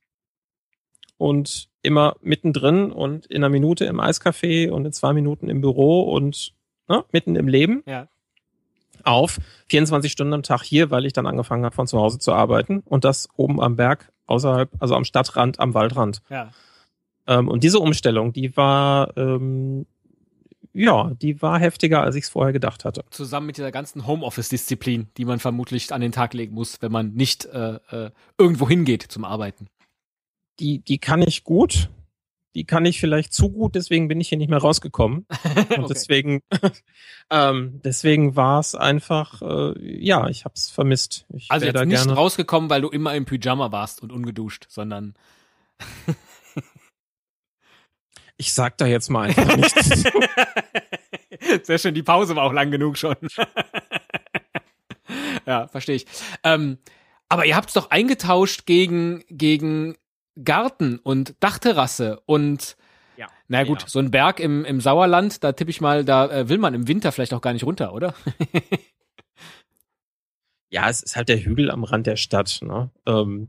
und 1.16 1.68
immer 1.83 2.16
mittendrin 2.20 2.92
und 2.92 3.26
in 3.26 3.38
einer 3.38 3.48
Minute 3.48 3.85
im 3.85 4.00
Eiscafé 4.00 4.70
und 4.70 4.85
in 4.85 4.92
zwei 4.92 5.12
Minuten 5.12 5.48
im 5.48 5.61
Büro 5.61 6.02
und 6.02 6.54
ne, 6.88 7.04
mitten 7.12 7.37
im 7.37 7.48
Leben. 7.48 7.83
Ja. 7.87 8.09
Auf 9.04 9.38
24 9.68 10.11
Stunden 10.11 10.35
am 10.35 10.42
Tag 10.42 10.62
hier, 10.62 10.90
weil 10.90 11.07
ich 11.07 11.12
dann 11.12 11.26
angefangen 11.26 11.64
habe, 11.64 11.74
von 11.74 11.87
zu 11.87 11.98
Hause 11.98 12.18
zu 12.18 12.33
arbeiten 12.33 12.81
und 12.81 13.04
das 13.04 13.28
oben 13.37 13.61
am 13.61 13.76
Berg, 13.76 14.12
außerhalb, 14.26 14.70
also 14.81 14.94
am 14.94 15.04
Stadtrand, 15.04 15.61
am 15.61 15.74
Waldrand. 15.74 16.20
Ja. 16.31 16.50
Ähm, 17.28 17.46
und 17.48 17.62
diese 17.62 17.78
Umstellung, 17.78 18.32
die 18.32 18.56
war 18.56 19.16
ähm, 19.16 19.86
ja, 20.74 21.12
die 21.14 21.40
war 21.40 21.58
heftiger, 21.58 22.02
als 22.02 22.14
ich 22.14 22.24
es 22.24 22.30
vorher 22.30 22.52
gedacht 22.52 22.84
hatte. 22.84 23.04
Zusammen 23.10 23.46
mit 23.46 23.56
dieser 23.56 23.72
ganzen 23.72 24.06
Homeoffice-Disziplin, 24.06 25.08
die 25.16 25.24
man 25.24 25.38
vermutlich 25.38 25.92
an 25.92 26.00
den 26.00 26.12
Tag 26.12 26.34
legen 26.34 26.54
muss, 26.54 26.82
wenn 26.82 26.92
man 26.92 27.14
nicht 27.14 27.46
äh, 27.46 27.78
äh, 27.90 28.10
irgendwo 28.36 28.68
hingeht 28.68 29.02
zum 29.02 29.24
Arbeiten 29.24 29.68
die, 30.60 30.80
die 30.80 30.98
kann 30.98 31.22
ich 31.22 31.44
gut. 31.44 31.90
Die 32.54 32.64
kann 32.64 32.86
ich 32.86 32.98
vielleicht 32.98 33.34
zu 33.34 33.50
gut, 33.50 33.74
deswegen 33.74 34.08
bin 34.08 34.20
ich 34.20 34.30
hier 34.30 34.38
nicht 34.38 34.48
mehr 34.48 34.58
rausgekommen. 34.58 35.26
Und 35.54 35.70
okay. 35.70 35.84
deswegen, 35.88 36.40
ähm, 37.30 37.80
deswegen 37.84 38.36
war 38.36 38.58
es 38.58 38.74
einfach, 38.74 39.42
äh, 39.42 40.04
ja, 40.04 40.28
ich 40.28 40.44
habe 40.44 40.54
es 40.56 40.68
vermisst. 40.70 41.26
Ich 41.32 41.50
also 41.50 41.66
jetzt 41.66 41.84
nicht 41.84 42.08
rausgekommen, 42.08 42.68
weil 42.68 42.80
du 42.80 42.88
immer 42.88 43.14
im 43.14 43.26
Pyjama 43.26 43.70
warst 43.70 44.02
und 44.02 44.12
ungeduscht, 44.12 44.66
sondern 44.68 45.14
Ich 48.38 48.55
sag 48.55 48.79
da 48.79 48.87
jetzt 48.87 49.11
mal 49.11 49.29
einfach 49.29 49.57
nichts. 49.57 50.05
Sehr 51.64 51.79
schön, 51.79 51.94
die 51.94 52.03
Pause 52.03 52.37
war 52.37 52.44
auch 52.44 52.53
lang 52.53 52.70
genug 52.70 52.96
schon. 52.96 53.16
ja, 55.46 55.66
verstehe 55.68 55.96
ich. 55.96 56.07
Ähm, 56.44 56.79
aber 57.29 57.46
ihr 57.46 57.57
habt 57.57 57.68
es 57.68 57.74
doch 57.74 57.90
eingetauscht 57.90 58.64
gegen, 58.64 59.24
gegen 59.29 59.96
Garten 60.42 60.98
und 60.98 61.35
Dachterrasse 61.40 62.20
und 62.27 62.77
ja. 63.16 63.27
Na 63.48 63.64
gut, 63.64 63.83
ja. 63.83 63.88
so 63.88 63.98
ein 63.98 64.12
Berg 64.12 64.38
im, 64.38 64.64
im 64.64 64.81
Sauerland, 64.81 65.42
da 65.42 65.53
tippe 65.53 65.70
ich 65.70 65.81
mal, 65.81 66.05
da 66.05 66.31
äh, 66.31 66.48
will 66.48 66.59
man 66.59 66.74
im 66.74 66.87
Winter 66.87 67.11
vielleicht 67.11 67.35
auch 67.35 67.40
gar 67.40 67.53
nicht 67.53 67.64
runter, 67.64 67.92
oder? 67.92 68.14
ja, 70.70 70.88
es 70.88 71.03
ist 71.03 71.16
halt 71.16 71.29
der 71.29 71.44
Hügel 71.44 71.72
am 71.72 71.83
Rand 71.83 72.07
der 72.07 72.16
Stadt. 72.16 72.61
Ne? 72.62 72.90
Ähm, 73.07 73.48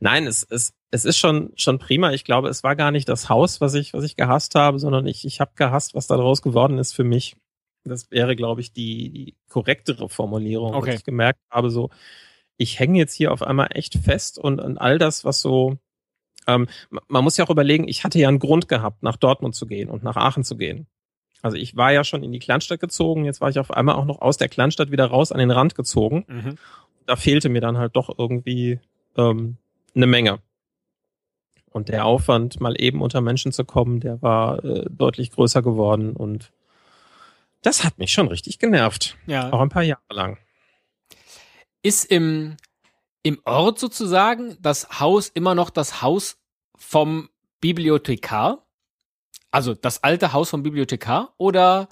nein, 0.00 0.26
es, 0.26 0.42
es, 0.42 0.72
es 0.90 1.04
ist 1.04 1.18
schon, 1.18 1.52
schon 1.56 1.78
prima. 1.78 2.12
Ich 2.12 2.24
glaube, 2.24 2.48
es 2.48 2.62
war 2.62 2.76
gar 2.76 2.90
nicht 2.90 3.08
das 3.08 3.28
Haus, 3.28 3.60
was 3.60 3.74
ich, 3.74 3.92
was 3.92 4.04
ich 4.04 4.16
gehasst 4.16 4.54
habe, 4.54 4.78
sondern 4.78 5.06
ich, 5.06 5.24
ich 5.24 5.40
habe 5.40 5.52
gehasst, 5.54 5.94
was 5.94 6.06
daraus 6.06 6.42
geworden 6.42 6.78
ist 6.78 6.94
für 6.94 7.04
mich. 7.04 7.36
Das 7.84 8.10
wäre, 8.10 8.36
glaube 8.36 8.60
ich, 8.60 8.72
die, 8.72 9.10
die 9.10 9.36
korrektere 9.48 10.08
Formulierung, 10.08 10.74
okay. 10.74 10.94
ich 10.94 11.04
gemerkt 11.04 11.40
habe, 11.50 11.70
so, 11.70 11.90
ich 12.56 12.78
hänge 12.78 12.98
jetzt 12.98 13.14
hier 13.14 13.32
auf 13.32 13.42
einmal 13.42 13.68
echt 13.72 13.94
fest 13.94 14.38
und 14.38 14.60
an 14.60 14.78
all 14.78 14.98
das, 14.98 15.24
was 15.24 15.40
so 15.40 15.78
ähm, 16.48 16.66
man 16.88 17.22
muss 17.22 17.36
ja 17.36 17.44
auch 17.44 17.50
überlegen, 17.50 17.86
ich 17.86 18.02
hatte 18.02 18.18
ja 18.18 18.26
einen 18.26 18.38
Grund 18.38 18.68
gehabt, 18.68 19.02
nach 19.02 19.16
Dortmund 19.16 19.54
zu 19.54 19.66
gehen 19.66 19.90
und 19.90 20.02
nach 20.02 20.16
Aachen 20.16 20.42
zu 20.42 20.56
gehen. 20.56 20.86
Also 21.42 21.56
ich 21.56 21.76
war 21.76 21.92
ja 21.92 22.02
schon 22.02 22.24
in 22.24 22.32
die 22.32 22.40
Kleinstadt 22.40 22.80
gezogen, 22.80 23.24
jetzt 23.24 23.40
war 23.40 23.50
ich 23.50 23.60
auf 23.60 23.70
einmal 23.70 23.94
auch 23.94 24.06
noch 24.06 24.20
aus 24.20 24.38
der 24.38 24.48
Kleinstadt 24.48 24.90
wieder 24.90 25.06
raus 25.06 25.30
an 25.30 25.38
den 25.38 25.52
Rand 25.52 25.76
gezogen. 25.76 26.24
Mhm. 26.26 26.54
Da 27.06 27.14
fehlte 27.14 27.48
mir 27.48 27.60
dann 27.60 27.78
halt 27.78 27.94
doch 27.94 28.18
irgendwie 28.18 28.80
ähm, 29.16 29.56
eine 29.98 30.06
Menge. 30.06 30.40
Und 31.70 31.90
der 31.90 32.06
Aufwand, 32.06 32.60
mal 32.60 32.80
eben 32.80 33.02
unter 33.02 33.20
Menschen 33.20 33.52
zu 33.52 33.64
kommen, 33.64 34.00
der 34.00 34.22
war 34.22 34.64
äh, 34.64 34.86
deutlich 34.88 35.30
größer 35.30 35.60
geworden 35.60 36.16
und 36.16 36.50
das 37.62 37.84
hat 37.84 37.98
mich 37.98 38.12
schon 38.12 38.28
richtig 38.28 38.58
genervt. 38.58 39.16
Ja. 39.26 39.52
Auch 39.52 39.60
ein 39.60 39.68
paar 39.68 39.82
Jahre 39.82 40.02
lang. 40.10 40.38
Ist 41.82 42.04
im, 42.04 42.56
im 43.22 43.40
Ort 43.44 43.78
sozusagen 43.78 44.56
das 44.60 45.00
Haus 45.00 45.28
immer 45.28 45.54
noch 45.54 45.70
das 45.70 46.00
Haus 46.00 46.38
vom 46.76 47.28
Bibliothekar? 47.60 48.64
Also 49.50 49.74
das 49.74 50.02
alte 50.04 50.32
Haus 50.32 50.50
vom 50.50 50.62
Bibliothekar? 50.62 51.34
Oder 51.36 51.88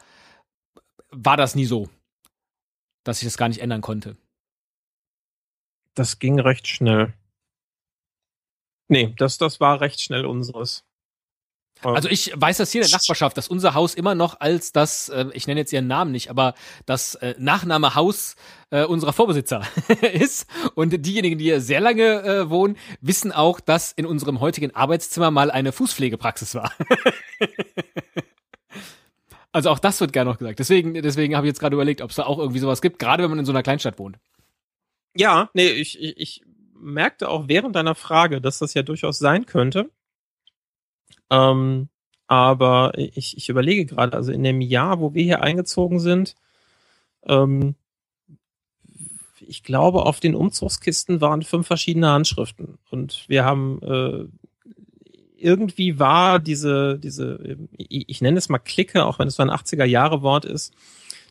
war 1.10 1.36
das 1.36 1.54
nie 1.54 1.66
so, 1.66 1.88
dass 3.04 3.18
ich 3.18 3.26
das 3.26 3.36
gar 3.36 3.48
nicht 3.48 3.60
ändern 3.60 3.80
konnte? 3.80 4.16
Das 5.94 6.18
ging 6.18 6.38
recht 6.38 6.68
schnell. 6.68 7.14
Nee, 8.88 9.14
das, 9.18 9.38
das 9.38 9.60
war 9.60 9.80
recht 9.80 10.00
schnell 10.00 10.26
unseres. 10.26 10.84
Also 11.82 12.08
ich 12.08 12.32
weiß 12.34 12.56
das 12.56 12.72
hier 12.72 12.82
in 12.82 12.88
der 12.88 12.96
Nachbarschaft, 12.96 13.36
dass 13.36 13.48
unser 13.48 13.74
Haus 13.74 13.94
immer 13.94 14.14
noch 14.14 14.40
als 14.40 14.72
das, 14.72 15.10
äh, 15.10 15.26
ich 15.34 15.46
nenne 15.46 15.60
jetzt 15.60 15.72
ihren 15.72 15.86
Namen 15.86 16.10
nicht, 16.10 16.30
aber 16.30 16.54
das 16.86 17.16
äh, 17.16 17.34
Nachnamehaus 17.38 18.34
äh, 18.70 18.84
unserer 18.84 19.12
Vorbesitzer 19.12 19.62
ist. 20.12 20.46
Und 20.74 21.04
diejenigen, 21.04 21.38
die 21.38 21.44
hier 21.44 21.60
sehr 21.60 21.80
lange 21.80 22.22
äh, 22.22 22.50
wohnen, 22.50 22.78
wissen 23.02 23.30
auch, 23.30 23.60
dass 23.60 23.92
in 23.92 24.06
unserem 24.06 24.40
heutigen 24.40 24.74
Arbeitszimmer 24.74 25.30
mal 25.30 25.50
eine 25.50 25.70
Fußpflegepraxis 25.70 26.54
war. 26.54 26.72
also 29.52 29.68
auch 29.68 29.78
das 29.78 30.00
wird 30.00 30.14
gerne 30.14 30.30
noch 30.30 30.38
gesagt. 30.38 30.58
Deswegen, 30.58 30.94
deswegen 30.94 31.36
habe 31.36 31.46
ich 31.46 31.50
jetzt 31.50 31.60
gerade 31.60 31.74
überlegt, 31.74 32.00
ob 32.00 32.10
es 32.10 32.16
da 32.16 32.24
auch 32.24 32.38
irgendwie 32.38 32.60
sowas 32.60 32.80
gibt, 32.80 32.98
gerade 32.98 33.22
wenn 33.22 33.30
man 33.30 33.38
in 33.38 33.46
so 33.46 33.52
einer 33.52 33.62
Kleinstadt 33.62 33.98
wohnt. 33.98 34.16
Ja, 35.14 35.50
nee, 35.52 35.68
ich, 35.68 36.00
ich, 36.00 36.18
ich 36.18 36.42
merkte 36.86 37.28
auch 37.28 37.48
während 37.48 37.76
deiner 37.76 37.94
Frage, 37.94 38.40
dass 38.40 38.58
das 38.58 38.74
ja 38.74 38.82
durchaus 38.82 39.18
sein 39.18 39.46
könnte. 39.46 39.90
Ähm, 41.30 41.88
aber 42.26 42.92
ich, 42.96 43.36
ich 43.36 43.48
überlege 43.48 43.86
gerade, 43.86 44.16
also 44.16 44.32
in 44.32 44.42
dem 44.42 44.60
Jahr, 44.60 45.00
wo 45.00 45.14
wir 45.14 45.22
hier 45.22 45.42
eingezogen 45.42 46.00
sind, 46.00 46.34
ähm, 47.24 47.74
ich 49.40 49.62
glaube, 49.62 50.04
auf 50.04 50.18
den 50.18 50.34
Umzugskisten 50.34 51.20
waren 51.20 51.42
fünf 51.42 51.66
verschiedene 51.66 52.08
Handschriften. 52.08 52.78
Und 52.90 53.24
wir 53.28 53.44
haben 53.44 53.80
äh, 53.82 54.24
irgendwie 55.36 55.98
war 55.98 56.40
diese, 56.40 56.98
diese, 56.98 57.58
ich, 57.76 58.20
nenne 58.20 58.38
es 58.38 58.48
mal 58.48 58.58
Clique, 58.58 59.04
auch 59.04 59.18
wenn 59.18 59.28
es 59.28 59.36
so 59.36 59.42
ein 59.42 59.50
80er 59.50 59.84
Jahre 59.84 60.22
Wort 60.22 60.44
ist, 60.44 60.74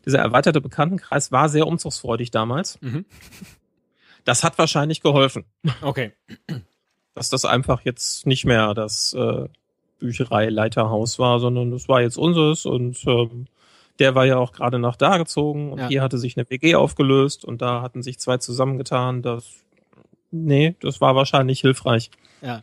dieser 0.06 0.20
erweiterte 0.20 0.60
Bekanntenkreis 0.60 1.32
war 1.32 1.48
sehr 1.48 1.66
umzugsfreudig 1.66 2.30
damals. 2.30 2.80
Mhm. 2.80 3.04
Das 4.26 4.44
hat 4.44 4.58
wahrscheinlich 4.58 5.00
geholfen. 5.00 5.46
Okay. 5.80 6.12
Dass 7.14 7.30
das 7.30 7.46
einfach 7.46 7.80
jetzt 7.82 8.26
nicht 8.26 8.44
mehr 8.44 8.74
das 8.74 9.14
äh, 9.14 9.48
Bücherei-Leiterhaus 10.00 11.18
war, 11.18 11.38
sondern 11.38 11.70
das 11.70 11.88
war 11.88 12.02
jetzt 12.02 12.18
unseres 12.18 12.66
und 12.66 13.02
ähm, 13.06 13.46
der 13.98 14.14
war 14.14 14.26
ja 14.26 14.36
auch 14.36 14.52
gerade 14.52 14.78
nach 14.78 14.96
da 14.96 15.16
gezogen 15.16 15.72
und 15.72 15.78
ja. 15.78 15.88
hier 15.88 16.02
hatte 16.02 16.18
sich 16.18 16.36
eine 16.36 16.50
WG 16.50 16.74
aufgelöst 16.74 17.44
und 17.44 17.62
da 17.62 17.82
hatten 17.82 18.02
sich 18.02 18.18
zwei 18.18 18.36
zusammengetan. 18.36 19.22
Das, 19.22 19.44
nee, 20.30 20.74
das 20.80 21.00
war 21.00 21.14
wahrscheinlich 21.14 21.60
hilfreich. 21.60 22.10
Ja. 22.42 22.62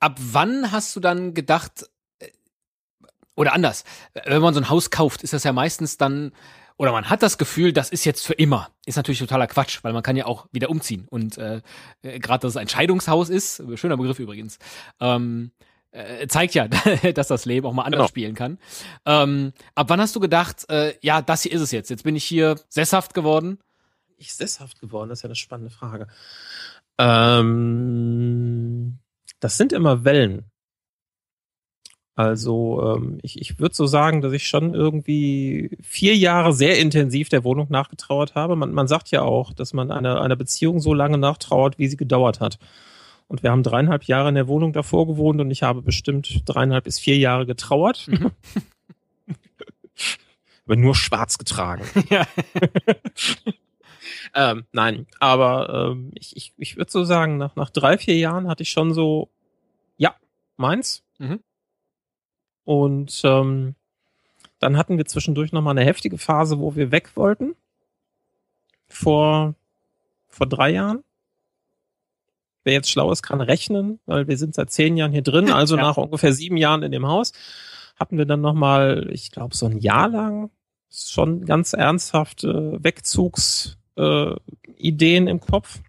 Ab 0.00 0.18
wann 0.18 0.72
hast 0.72 0.94
du 0.96 1.00
dann 1.00 1.32
gedacht, 1.32 1.88
äh, 2.18 2.28
oder 3.36 3.54
anders, 3.54 3.84
wenn 4.24 4.42
man 4.42 4.52
so 4.52 4.60
ein 4.60 4.68
Haus 4.68 4.90
kauft, 4.90 5.22
ist 5.22 5.32
das 5.32 5.44
ja 5.44 5.52
meistens 5.52 5.96
dann 5.96 6.32
oder 6.76 6.92
man 6.92 7.08
hat 7.08 7.22
das 7.22 7.38
Gefühl, 7.38 7.72
das 7.72 7.90
ist 7.90 8.04
jetzt 8.04 8.26
für 8.26 8.32
immer. 8.32 8.70
Ist 8.84 8.96
natürlich 8.96 9.20
totaler 9.20 9.46
Quatsch, 9.46 9.78
weil 9.82 9.92
man 9.92 10.02
kann 10.02 10.16
ja 10.16 10.26
auch 10.26 10.46
wieder 10.50 10.70
umziehen. 10.70 11.06
Und 11.08 11.38
äh, 11.38 11.60
äh 12.02 12.18
gerade, 12.18 12.42
dass 12.42 12.52
es 12.52 12.56
ein 12.56 12.68
Scheidungshaus 12.68 13.30
ist, 13.30 13.62
schöner 13.76 13.96
Begriff 13.96 14.18
übrigens, 14.18 14.58
ähm, 15.00 15.52
äh, 15.92 16.26
zeigt 16.26 16.54
ja, 16.54 16.66
dass 17.14 17.28
das 17.28 17.44
Leben 17.44 17.66
auch 17.66 17.72
mal 17.72 17.84
anders 17.84 17.98
genau. 17.98 18.08
spielen 18.08 18.34
kann. 18.34 18.58
Ähm, 19.06 19.52
ab 19.76 19.88
wann 19.88 20.00
hast 20.00 20.16
du 20.16 20.20
gedacht, 20.20 20.68
äh, 20.68 20.94
ja, 21.00 21.22
das 21.22 21.42
hier 21.42 21.52
ist 21.52 21.60
es 21.60 21.70
jetzt. 21.70 21.90
Jetzt 21.90 22.02
bin 22.02 22.16
ich 22.16 22.24
hier 22.24 22.56
sesshaft 22.68 23.14
geworden. 23.14 23.58
ich 24.16 24.34
sesshaft 24.34 24.80
geworden? 24.80 25.08
Das 25.10 25.20
ist 25.20 25.22
ja 25.22 25.28
eine 25.28 25.36
spannende 25.36 25.70
Frage. 25.70 26.08
Ähm, 26.98 27.84
das 29.38 29.56
sind 29.56 29.72
immer 29.72 30.04
Wellen. 30.04 30.50
Also 32.16 32.96
ähm, 32.96 33.18
ich, 33.22 33.40
ich 33.40 33.58
würde 33.58 33.74
so 33.74 33.86
sagen, 33.86 34.20
dass 34.20 34.32
ich 34.32 34.46
schon 34.46 34.72
irgendwie 34.72 35.76
vier 35.82 36.14
Jahre 36.16 36.52
sehr 36.52 36.78
intensiv 36.78 37.28
der 37.28 37.42
Wohnung 37.42 37.66
nachgetrauert 37.70 38.36
habe. 38.36 38.54
Man, 38.54 38.72
man 38.72 38.86
sagt 38.86 39.10
ja 39.10 39.22
auch, 39.22 39.52
dass 39.52 39.72
man 39.72 39.90
einer 39.90 40.20
eine 40.20 40.36
Beziehung 40.36 40.78
so 40.78 40.94
lange 40.94 41.18
nachtrauert, 41.18 41.78
wie 41.78 41.88
sie 41.88 41.96
gedauert 41.96 42.40
hat. 42.40 42.58
Und 43.26 43.42
wir 43.42 43.50
haben 43.50 43.64
dreieinhalb 43.64 44.04
Jahre 44.04 44.28
in 44.28 44.36
der 44.36 44.46
Wohnung 44.46 44.72
davor 44.72 45.06
gewohnt 45.08 45.40
und 45.40 45.50
ich 45.50 45.64
habe 45.64 45.82
bestimmt 45.82 46.42
dreieinhalb 46.44 46.84
bis 46.84 47.00
vier 47.00 47.16
Jahre 47.16 47.46
getrauert. 47.46 48.06
Mhm. 48.06 48.30
Aber 50.66 50.76
nur 50.76 50.94
schwarz 50.94 51.38
getragen. 51.38 51.84
Ja. 52.10 52.26
ähm, 54.34 54.64
nein, 54.72 55.06
aber 55.20 55.90
ähm, 55.92 56.10
ich, 56.14 56.36
ich, 56.36 56.52
ich 56.56 56.76
würde 56.76 56.90
so 56.90 57.04
sagen, 57.04 57.36
nach, 57.36 57.54
nach 57.56 57.70
drei, 57.70 57.98
vier 57.98 58.16
Jahren 58.16 58.48
hatte 58.48 58.62
ich 58.62 58.70
schon 58.70 58.92
so, 58.92 59.30
ja, 59.96 60.14
meins. 60.56 61.02
Mhm. 61.18 61.40
Und 62.64 63.20
ähm, 63.24 63.74
dann 64.58 64.76
hatten 64.76 64.96
wir 64.96 65.04
zwischendurch 65.04 65.52
nochmal 65.52 65.76
eine 65.76 65.84
heftige 65.84 66.18
Phase, 66.18 66.58
wo 66.58 66.74
wir 66.74 66.90
weg 66.90 67.16
wollten. 67.16 67.54
Vor, 68.88 69.54
vor 70.28 70.46
drei 70.46 70.70
Jahren. 70.70 71.04
Wer 72.64 72.72
jetzt 72.72 72.90
schlau 72.90 73.12
ist, 73.12 73.22
kann 73.22 73.42
rechnen, 73.42 74.00
weil 74.06 74.26
wir 74.26 74.38
sind 74.38 74.54
seit 74.54 74.70
zehn 74.70 74.96
Jahren 74.96 75.12
hier 75.12 75.22
drin, 75.22 75.50
also 75.52 75.76
ja. 75.76 75.82
nach 75.82 75.96
ungefähr 75.98 76.32
sieben 76.32 76.56
Jahren 76.56 76.82
in 76.82 76.92
dem 76.92 77.06
Haus, 77.06 77.32
hatten 77.96 78.16
wir 78.16 78.24
dann 78.24 78.40
nochmal, 78.40 79.08
ich 79.12 79.30
glaube, 79.30 79.54
so 79.54 79.66
ein 79.66 79.78
Jahr 79.78 80.08
lang 80.08 80.50
schon 80.90 81.44
ganz 81.44 81.72
ernsthafte 81.72 82.78
Wegzugsideen 82.82 83.76
äh, 85.26 85.30
im 85.30 85.40
Kopf. 85.40 85.80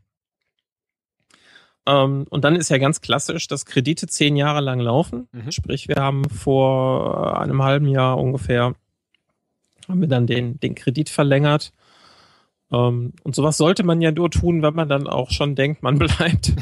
Ähm, 1.88 2.26
und 2.30 2.43
dann 2.43 2.56
ist 2.56 2.69
ja 2.69 2.78
ganz 2.78 3.02
klassisch, 3.02 3.48
dass 3.48 3.65
Kredite 3.65 4.08
zehn 4.08 4.36
Jahre 4.36 4.62
lang 4.62 4.80
laufen. 4.80 5.28
Mhm. 5.32 5.52
Sprich, 5.52 5.88
wir 5.88 5.98
haben 5.98 6.28
vor 6.30 7.39
einem 7.39 7.63
halben 7.63 7.88
Jahr 7.88 8.17
ungefähr 8.17 8.76
haben 9.88 10.02
wir 10.02 10.08
dann 10.08 10.28
den, 10.28 10.60
den 10.60 10.76
Kredit 10.76 11.10
verlängert. 11.10 11.71
Ähm, 12.71 13.13
und 13.24 13.36
sowas 13.36 13.58
sollte 13.58 13.84
man 13.84 14.02
ja 14.02 14.12
nur 14.12 14.32
tun, 14.32 14.62
wenn 14.62 14.74
man 14.74 14.89
dann 14.89 15.08
auch 15.08 15.32
schon 15.32 15.56
denkt, 15.56 15.84
man 15.84 16.00
bleibt. 16.00 16.54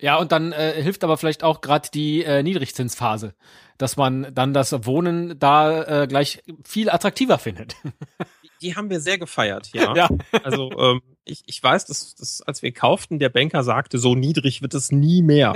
ja, 0.00 0.16
und 0.16 0.32
dann 0.32 0.52
äh, 0.52 0.82
hilft 0.82 1.04
aber 1.04 1.16
vielleicht 1.16 1.44
auch 1.44 1.60
gerade 1.60 1.88
die 1.92 2.24
äh, 2.24 2.42
Niedrigzinsphase, 2.42 3.34
dass 3.78 3.96
man 3.96 4.34
dann 4.34 4.52
das 4.52 4.86
Wohnen 4.86 5.38
da 5.38 6.02
äh, 6.02 6.06
gleich 6.06 6.42
viel 6.64 6.90
attraktiver 6.90 7.38
findet. 7.38 7.76
die 8.60 8.76
haben 8.76 8.90
wir 8.90 9.00
sehr 9.00 9.18
gefeiert, 9.18 9.70
ja. 9.72 9.94
ja. 9.96 10.08
Also 10.42 10.70
ähm, 10.78 11.00
ich, 11.24 11.42
ich 11.46 11.62
weiß, 11.62 11.86
dass, 11.86 12.14
dass 12.14 12.42
als 12.42 12.62
wir 12.62 12.72
kauften, 12.72 13.18
der 13.18 13.28
Banker 13.28 13.62
sagte, 13.62 13.98
so 13.98 14.14
niedrig 14.14 14.62
wird 14.62 14.74
es 14.74 14.92
nie 14.92 15.22
mehr. 15.22 15.52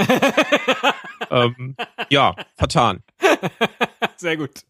ähm, 1.31 1.77
ja, 2.11 2.35
vertan. 2.57 3.03
Sehr 4.17 4.37
gut. 4.37 4.63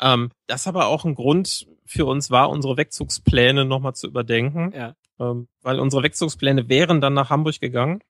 Ähm, 0.00 0.30
das 0.46 0.66
aber 0.66 0.86
auch 0.86 1.04
ein 1.04 1.14
Grund 1.14 1.66
für 1.84 2.06
uns 2.06 2.30
war, 2.30 2.50
unsere 2.50 2.76
Wegzugspläne 2.76 3.64
nochmal 3.64 3.94
zu 3.94 4.06
überdenken. 4.06 4.72
Ja. 4.74 4.94
Ähm, 5.18 5.48
weil 5.62 5.78
unsere 5.78 6.02
Wegzugspläne 6.02 6.68
wären 6.68 7.00
dann 7.00 7.14
nach 7.14 7.30
Hamburg 7.30 7.60
gegangen. 7.60 8.00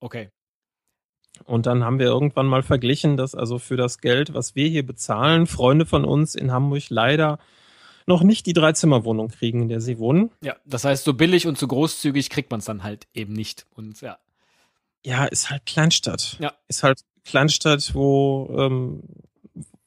Okay. 0.00 0.30
Und 1.44 1.66
dann 1.66 1.82
haben 1.84 1.98
wir 1.98 2.06
irgendwann 2.06 2.46
mal 2.46 2.62
verglichen, 2.62 3.16
dass 3.16 3.34
also 3.34 3.58
für 3.58 3.76
das 3.76 3.98
Geld, 3.98 4.34
was 4.34 4.54
wir 4.54 4.68
hier 4.68 4.86
bezahlen, 4.86 5.46
Freunde 5.46 5.86
von 5.86 6.04
uns 6.04 6.34
in 6.34 6.52
Hamburg 6.52 6.84
leider 6.90 7.38
noch 8.06 8.22
nicht 8.22 8.46
die 8.46 8.52
Dreizimmerwohnung 8.52 9.28
kriegen, 9.28 9.62
in 9.62 9.68
der 9.68 9.80
sie 9.80 9.98
wohnen. 9.98 10.30
Ja, 10.42 10.56
das 10.64 10.84
heißt, 10.84 11.04
so 11.04 11.14
billig 11.14 11.46
und 11.46 11.58
so 11.58 11.66
großzügig 11.66 12.30
kriegt 12.30 12.50
man 12.50 12.60
es 12.60 12.66
dann 12.66 12.82
halt 12.82 13.06
eben 13.14 13.32
nicht. 13.32 13.66
Und 13.74 14.00
ja. 14.00 14.18
Ja, 15.04 15.24
ist 15.24 15.50
halt 15.50 15.66
Kleinstadt. 15.66 16.36
Ja. 16.40 16.52
Ist 16.68 16.82
halt 16.82 17.00
Kleinstadt, 17.24 17.94
wo 17.94 18.54
ähm, 18.58 19.02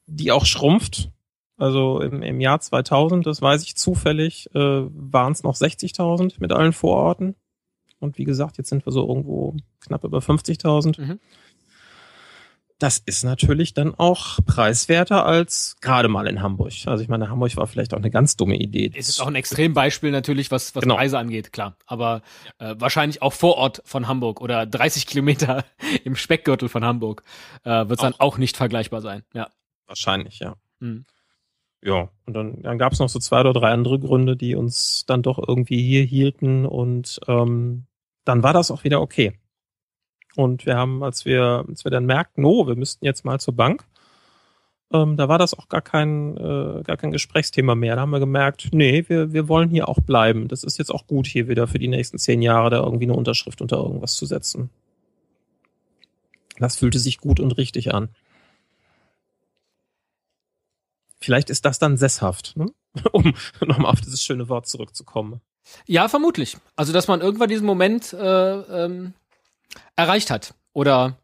die 0.05 0.31
auch 0.31 0.45
schrumpft. 0.45 1.11
Also 1.57 2.01
im, 2.01 2.21
im 2.21 2.39
Jahr 2.39 2.59
2000, 2.59 3.25
das 3.25 3.41
weiß 3.41 3.63
ich 3.63 3.75
zufällig, 3.75 4.47
äh, 4.53 4.59
waren 4.59 5.31
es 5.31 5.41
noch 5.41 5.55
60.000 5.55 6.35
mit 6.39 6.51
allen 6.51 6.73
Vororten. 6.73 7.35
Und 7.99 8.19
wie 8.19 8.25
gesagt, 8.25 8.59
jetzt 8.59 8.69
sind 8.69 8.85
wir 8.85 8.93
so 8.93 9.07
irgendwo 9.07 9.55
knapp 9.79 10.03
über 10.03 10.19
50.000. 10.19 11.01
Mhm 11.01 11.19
das 12.79 12.99
ist 12.99 13.23
natürlich 13.23 13.73
dann 13.73 13.95
auch 13.95 14.37
preiswerter 14.45 15.25
als 15.25 15.77
gerade 15.81 16.09
mal 16.09 16.27
in 16.27 16.41
Hamburg. 16.41 16.73
Also 16.85 17.01
ich 17.01 17.09
meine, 17.09 17.29
Hamburg 17.29 17.55
war 17.57 17.65
vielleicht 17.65 17.93
auch 17.93 17.97
eine 17.97 18.11
ganz 18.11 18.35
dumme 18.35 18.55
Idee. 18.55 18.91
Es 18.95 19.09
ist 19.09 19.19
auch 19.19 19.27
ein 19.27 19.35
Extrembeispiel 19.35 20.11
natürlich, 20.11 20.51
was, 20.51 20.75
was 20.75 20.83
genau. 20.83 20.95
Preise 20.95 21.17
angeht, 21.17 21.51
klar. 21.51 21.75
Aber 21.87 22.21
äh, 22.59 22.75
wahrscheinlich 22.77 23.21
auch 23.21 23.33
vor 23.33 23.55
Ort 23.55 23.81
von 23.85 24.07
Hamburg 24.07 24.41
oder 24.41 24.65
30 24.65 25.07
Kilometer 25.07 25.65
im 26.03 26.15
Speckgürtel 26.15 26.69
von 26.69 26.85
Hamburg 26.85 27.23
äh, 27.63 27.69
wird 27.69 27.93
es 27.93 28.03
dann 28.03 28.15
auch 28.19 28.37
nicht 28.37 28.57
vergleichbar 28.57 29.01
sein. 29.01 29.23
Ja. 29.33 29.49
Wahrscheinlich, 29.87 30.39
ja. 30.39 30.55
Mhm. 30.79 31.05
Ja, 31.83 32.09
und 32.25 32.33
dann, 32.33 32.61
dann 32.61 32.77
gab 32.77 32.93
es 32.93 32.99
noch 32.99 33.09
so 33.09 33.19
zwei 33.19 33.39
oder 33.39 33.53
drei 33.53 33.71
andere 33.71 33.99
Gründe, 33.99 34.35
die 34.35 34.55
uns 34.55 35.03
dann 35.07 35.21
doch 35.21 35.39
irgendwie 35.39 35.81
hier 35.81 36.03
hielten 36.03 36.65
und 36.65 37.19
ähm, 37.27 37.85
dann 38.25 38.43
war 38.43 38.53
das 38.53 38.71
auch 38.71 38.83
wieder 38.83 38.99
okay. 38.99 39.39
Und 40.37 40.67
wir 40.67 40.77
haben, 40.77 41.01
als 41.01 41.25
wir, 41.25 41.65
als 41.67 41.83
wir 41.83 41.89
dann 41.89 42.05
merkten, 42.05 42.45
oh, 42.45 42.67
wir 42.67 42.75
müssten 42.75 43.03
jetzt 43.03 43.25
mal 43.25 43.39
zur 43.39 43.55
Bank, 43.55 43.83
ähm, 44.93 45.17
da 45.17 45.27
war 45.27 45.39
das 45.39 45.55
auch 45.55 45.67
gar 45.67 45.81
kein, 45.81 46.37
äh, 46.37 46.83
gar 46.83 46.95
kein 46.95 47.11
Gesprächsthema 47.11 47.73
mehr. 47.73 47.95
Da 47.95 48.01
haben 48.01 48.11
wir 48.11 48.19
gemerkt, 48.19 48.69
nee, 48.71 49.03
wir, 49.07 49.33
wir 49.33 49.47
wollen 49.47 49.71
hier 49.71 49.89
auch 49.89 49.99
bleiben. 49.99 50.47
Das 50.47 50.63
ist 50.63 50.77
jetzt 50.77 50.91
auch 50.91 51.07
gut, 51.07 51.25
hier 51.25 51.47
wieder 51.47 51.65
für 51.65 51.79
die 51.79 51.87
nächsten 51.87 52.19
zehn 52.19 52.43
Jahre 52.43 52.69
da 52.69 52.83
irgendwie 52.83 53.05
eine 53.05 53.15
Unterschrift 53.15 53.61
unter 53.61 53.77
irgendwas 53.77 54.13
zu 54.13 54.27
setzen. 54.27 54.69
Das 56.59 56.77
fühlte 56.77 56.99
sich 56.99 57.17
gut 57.17 57.39
und 57.39 57.57
richtig 57.57 57.95
an. 57.95 58.09
Vielleicht 61.19 61.49
ist 61.49 61.65
das 61.65 61.79
dann 61.79 61.97
sesshaft, 61.97 62.55
ne? 62.57 62.67
um 63.11 63.33
nochmal 63.65 63.91
auf 63.91 64.01
dieses 64.01 64.21
schöne 64.21 64.49
Wort 64.49 64.67
zurückzukommen. 64.67 65.41
Ja, 65.87 66.07
vermutlich. 66.09 66.57
Also, 66.75 66.93
dass 66.93 67.07
man 67.07 67.21
irgendwann 67.21 67.49
diesen 67.49 67.65
Moment 67.65 68.13
äh, 68.13 68.85
ähm, 68.85 69.13
erreicht 69.95 70.29
hat 70.29 70.53
oder 70.73 71.17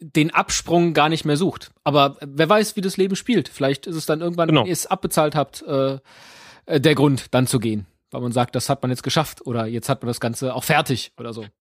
den 0.00 0.32
Absprung 0.32 0.94
gar 0.94 1.08
nicht 1.08 1.24
mehr 1.24 1.36
sucht. 1.36 1.72
Aber 1.84 2.16
wer 2.20 2.48
weiß, 2.48 2.76
wie 2.76 2.80
das 2.80 2.96
Leben 2.96 3.16
spielt. 3.16 3.48
Vielleicht 3.48 3.86
ist 3.86 3.96
es 3.96 4.06
dann 4.06 4.20
irgendwann, 4.20 4.48
genau. 4.48 4.62
wenn 4.62 4.68
ihr 4.68 4.72
es 4.72 4.86
abbezahlt 4.86 5.34
habt, 5.34 5.62
äh, 5.62 5.98
äh, 6.66 6.80
der 6.80 6.94
Grund, 6.94 7.34
dann 7.34 7.46
zu 7.46 7.58
gehen. 7.58 7.86
Weil 8.10 8.22
man 8.22 8.32
sagt, 8.32 8.54
das 8.54 8.68
hat 8.68 8.82
man 8.82 8.90
jetzt 8.90 9.02
geschafft 9.02 9.46
oder 9.46 9.66
jetzt 9.66 9.88
hat 9.88 10.02
man 10.02 10.08
das 10.08 10.20
Ganze 10.20 10.54
auch 10.54 10.64
fertig 10.64 11.12
oder 11.18 11.32
so. 11.32 11.44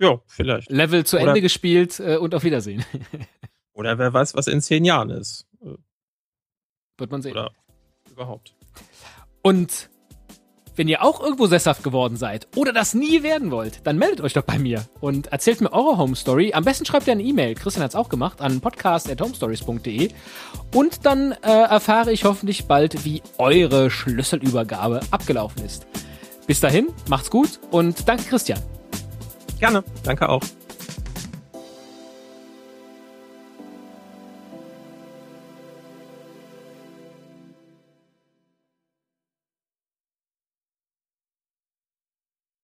Ja, 0.00 0.20
vielleicht. 0.28 0.70
Level 0.70 1.04
zu 1.04 1.16
oder 1.16 1.26
Ende 1.26 1.40
gespielt 1.40 1.98
äh, 1.98 2.18
und 2.18 2.32
auf 2.32 2.44
Wiedersehen. 2.44 2.84
oder 3.72 3.98
wer 3.98 4.12
weiß, 4.12 4.36
was 4.36 4.46
in 4.46 4.60
zehn 4.60 4.84
Jahren 4.84 5.10
ist. 5.10 5.44
Wird 6.98 7.10
man 7.10 7.20
sehen. 7.20 7.32
Oder 7.32 7.50
überhaupt. 8.08 8.54
Und 9.42 9.90
wenn 10.78 10.88
ihr 10.88 11.02
auch 11.02 11.20
irgendwo 11.20 11.46
sesshaft 11.46 11.82
geworden 11.82 12.16
seid 12.16 12.46
oder 12.56 12.72
das 12.72 12.94
nie 12.94 13.22
werden 13.22 13.50
wollt, 13.50 13.86
dann 13.86 13.98
meldet 13.98 14.20
euch 14.20 14.32
doch 14.32 14.42
bei 14.42 14.58
mir 14.58 14.84
und 15.00 15.26
erzählt 15.26 15.60
mir 15.60 15.72
eure 15.72 15.98
Home 15.98 16.16
Story. 16.16 16.52
Am 16.54 16.64
besten 16.64 16.86
schreibt 16.86 17.06
ihr 17.08 17.12
eine 17.12 17.22
E-Mail. 17.22 17.54
Christian 17.54 17.82
hat 17.82 17.90
es 17.90 17.96
auch 17.96 18.08
gemacht 18.08 18.40
an 18.40 18.60
podcast.homestories.de. 18.60 20.10
Und 20.74 21.04
dann 21.04 21.32
äh, 21.32 21.50
erfahre 21.50 22.12
ich 22.12 22.24
hoffentlich 22.24 22.66
bald, 22.66 23.04
wie 23.04 23.22
eure 23.38 23.90
Schlüsselübergabe 23.90 25.00
abgelaufen 25.10 25.64
ist. 25.64 25.86
Bis 26.46 26.60
dahin, 26.60 26.88
macht's 27.08 27.30
gut 27.30 27.58
und 27.70 28.08
danke 28.08 28.24
Christian. 28.24 28.60
Gerne, 29.58 29.82
danke 30.04 30.28
auch. 30.28 30.42